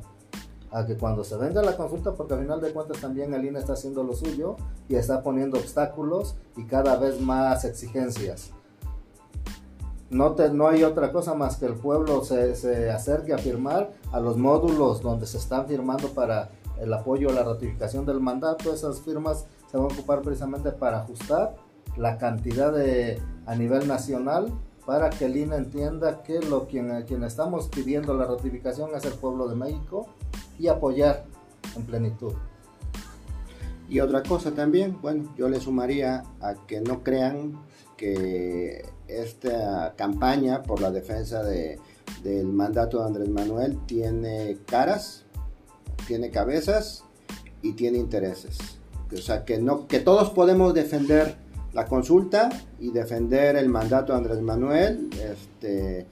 A 0.72 0.86
que 0.86 0.96
cuando 0.98 1.24
se 1.26 1.36
venga 1.38 1.62
la 1.62 1.76
consulta, 1.76 2.14
porque 2.14 2.34
al 2.34 2.40
final 2.42 2.62
de 2.62 2.72
cuentas 2.72 3.00
también 3.02 3.34
el 3.34 3.44
INE 3.46 3.60
está 3.60 3.74
haciendo 3.74 4.04
lo 4.04 4.14
suyo 4.14 4.56
y 4.88 4.96
está 4.96 5.22
poniendo 5.22 5.58
obstáculos 5.60 6.36
y 6.56 6.64
cada 6.64 6.96
vez 6.98 7.20
más 7.20 7.66
exigencias. 7.66 8.52
No, 10.10 10.34
te- 10.34 10.50
no 10.50 10.68
hay 10.68 10.84
otra 10.84 11.12
cosa 11.12 11.34
más 11.34 11.56
que 11.58 11.66
el 11.66 11.76
pueblo 11.76 12.24
se, 12.24 12.56
se 12.56 12.90
acerque 12.90 13.34
a 13.34 13.38
firmar 13.38 13.92
a 14.12 14.20
los 14.20 14.38
módulos 14.38 15.02
donde 15.02 15.26
se 15.26 15.38
están 15.38 15.68
firmando 15.68 16.10
para 16.10 16.50
el 16.80 16.94
apoyo 16.94 17.30
a 17.30 17.34
la 17.34 17.44
ratificación 17.44 18.06
del 18.06 18.20
mandato. 18.20 18.74
Esas 18.74 19.00
firmas 19.02 19.46
se 19.72 19.78
van 19.78 19.90
a 19.90 19.94
ocupar 19.94 20.22
precisamente 20.22 20.72
para 20.72 21.00
ajustar 21.00 21.56
la 21.98 22.18
cantidad 22.18 22.74
de, 22.74 23.22
a 23.46 23.56
nivel 23.56 23.88
nacional 23.88 24.52
para 24.86 25.10
que 25.10 25.26
el 25.26 25.38
INE 25.38 25.56
entienda 25.56 26.24
que 26.24 26.40
lo 26.40 26.68
quien, 26.68 27.04
quien 27.04 27.24
estamos 27.24 27.70
pidiendo 27.70 28.14
la 28.14 28.26
ratificación 28.26 28.90
es 28.96 29.06
el 29.06 29.14
pueblo 29.14 29.48
de 29.48 29.56
México 29.56 30.08
y 30.60 30.68
apoyar 30.68 31.26
en 31.76 31.86
plenitud. 31.86 32.34
Y 33.88 34.00
otra 34.00 34.24
cosa 34.24 34.52
también, 34.52 35.00
bueno, 35.02 35.34
yo 35.38 35.50
le 35.50 35.60
sumaría 35.60 36.24
a 36.40 36.56
que 36.66 36.82
no 36.82 37.04
crean 37.04 37.62
que 37.98 38.86
esta 39.08 39.94
campaña 39.96 40.64
por 40.64 40.82
la 40.82 40.92
defensa 40.92 41.44
de, 41.44 41.80
del 42.24 42.48
mandato 42.48 43.00
de 43.00 43.06
Andrés 43.06 43.30
Manuel 43.30 43.78
tiene 43.86 44.58
caras, 44.66 45.26
tiene 46.08 46.32
cabezas 46.32 47.04
y 47.62 47.74
tiene 47.74 47.98
intereses. 47.98 48.81
O 49.14 49.18
sea, 49.18 49.46
que, 49.46 49.60
no, 49.60 49.88
que 49.88 50.00
todos 50.00 50.30
podemos 50.30 50.74
defender 50.74 51.36
la 51.74 51.86
consulta 51.86 52.50
y 52.80 52.92
defender 52.92 53.56
el 53.56 53.70
mandato 53.70 54.14
de 54.14 54.20
Andrés 54.20 54.42
Manuel, 54.42 55.10
este, 55.14 56.06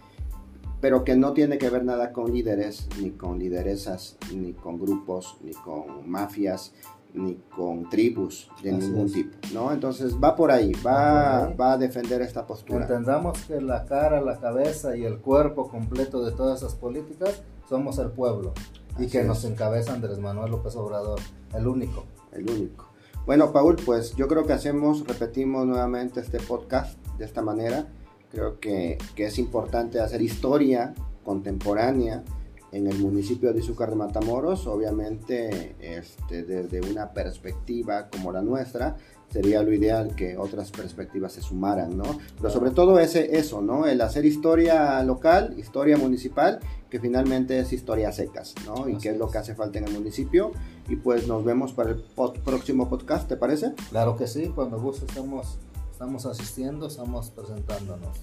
pero 0.82 1.04
que 1.04 1.16
no 1.16 1.34
tiene 1.34 1.58
que 1.58 1.70
ver 1.70 1.84
nada 1.84 2.14
con 2.14 2.32
líderes, 2.32 2.88
ni 3.02 3.12
con 3.12 3.40
lideresas, 3.40 4.18
ni 4.34 4.54
con 4.54 4.80
grupos, 4.80 5.38
ni 5.44 5.52
con 5.52 6.10
mafias, 6.10 6.74
ni 7.14 7.36
con 7.56 7.90
tribus 7.90 8.50
de 8.62 8.72
ningún 8.72 9.12
tipo, 9.12 9.36
¿no? 9.54 9.72
Entonces 9.74 10.16
va 10.24 10.36
por 10.36 10.52
ahí, 10.52 10.72
va, 10.86 11.48
va 11.60 11.74
a 11.74 11.78
defender 11.78 12.22
esta 12.22 12.46
postura. 12.46 12.84
Entendamos 12.84 13.42
que 13.46 13.60
la 13.60 13.86
cara, 13.86 14.22
la 14.22 14.40
cabeza 14.40 14.96
y 14.96 15.04
el 15.04 15.18
cuerpo 15.18 15.70
completo 15.70 16.24
de 16.24 16.32
todas 16.32 16.60
esas 16.60 16.76
políticas 16.76 17.42
somos 17.68 17.98
el 18.00 18.12
pueblo 18.12 18.54
y 18.98 19.08
que 19.08 19.24
nos 19.24 19.44
encabeza 19.46 19.94
Andrés 19.94 20.20
Manuel 20.20 20.52
López 20.52 20.76
Obrador, 20.76 21.20
el 21.54 21.68
único. 21.68 22.06
El 22.32 22.50
único. 22.50 22.89
Bueno, 23.30 23.52
Paul, 23.52 23.76
pues 23.76 24.16
yo 24.16 24.28
creo 24.28 24.48
que 24.48 24.54
hacemos, 24.54 25.08
repetimos 25.08 25.64
nuevamente 25.68 26.20
este 26.20 26.40
podcast 26.40 26.98
de 27.20 27.26
esta 27.26 27.44
manera. 27.44 27.86
Creo 28.32 28.60
que, 28.60 28.98
que 29.14 29.28
es 29.28 29.38
importante 29.38 30.00
hacer 30.00 30.24
historia 30.24 30.96
contemporánea 31.24 32.24
en 32.72 32.88
el 32.88 33.00
municipio 33.00 33.52
de 33.54 33.60
Izúcar 33.60 33.90
de 33.90 33.96
Matamoros, 33.96 34.68
obviamente 34.68 35.76
este, 35.80 36.44
desde 36.44 36.82
una 36.82 37.12
perspectiva 37.14 38.10
como 38.10 38.32
la 38.32 38.42
nuestra, 38.42 38.96
sería 39.32 39.62
lo 39.62 39.74
ideal 39.74 40.16
que 40.16 40.38
otras 40.38 40.72
perspectivas 40.72 41.34
se 41.34 41.42
sumaran, 41.42 41.98
¿no? 41.98 42.20
Pero 42.38 42.50
sobre 42.50 42.72
todo 42.72 43.00
ese, 43.00 43.38
eso, 43.38 43.62
¿no? 43.62 43.86
El 43.86 44.02
hacer 44.02 44.26
historia 44.26 45.02
local, 45.04 45.56
historia 45.58 45.98
municipal, 45.98 46.60
que 46.90 47.00
finalmente 47.00 47.60
es 47.60 47.72
historia 47.72 48.12
secas, 48.12 48.56
¿no? 48.66 48.90
Y 48.90 48.98
que 48.98 49.10
es 49.10 49.18
lo 49.18 49.30
que 49.30 49.38
hace 49.38 49.56
falta 49.56 49.80
en 49.80 49.86
el 49.86 49.94
municipio. 49.94 50.52
Y 50.88 50.96
pues 50.96 51.28
nos 51.28 51.46
vemos 51.46 51.74
para 51.74 51.92
el 51.92 52.04
próximo 52.44 52.90
podcast, 52.90 53.28
¿te 53.28 53.38
parece? 53.38 53.74
Claro 53.90 54.18
que 54.18 54.28
sí, 54.28 54.52
cuando 54.54 54.80
guste 54.82 55.06
estamos, 55.06 55.60
estamos 55.92 56.26
asistiendo, 56.26 56.88
estamos 56.88 57.30
presentándonos. 57.30 58.18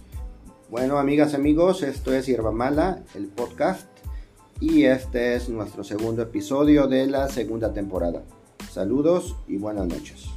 Bueno, 0.69 0.99
amigas, 0.99 1.35
amigos, 1.35 1.85
esto 1.85 2.13
es 2.13 2.27
Hierba 2.27 2.51
Mala, 2.51 3.05
el 3.15 3.29
podcast 3.29 3.87
y 4.61 4.85
este 4.85 5.35
es 5.35 5.49
nuestro 5.49 5.85
segundo 5.85 6.23
episodio 6.23 6.87
de 6.87 7.07
la 7.07 7.29
segunda 7.29 7.73
temporada. 7.73 8.23
Saludos 8.71 9.37
y 9.47 9.59
buenas 9.59 9.87
noches. 9.87 10.36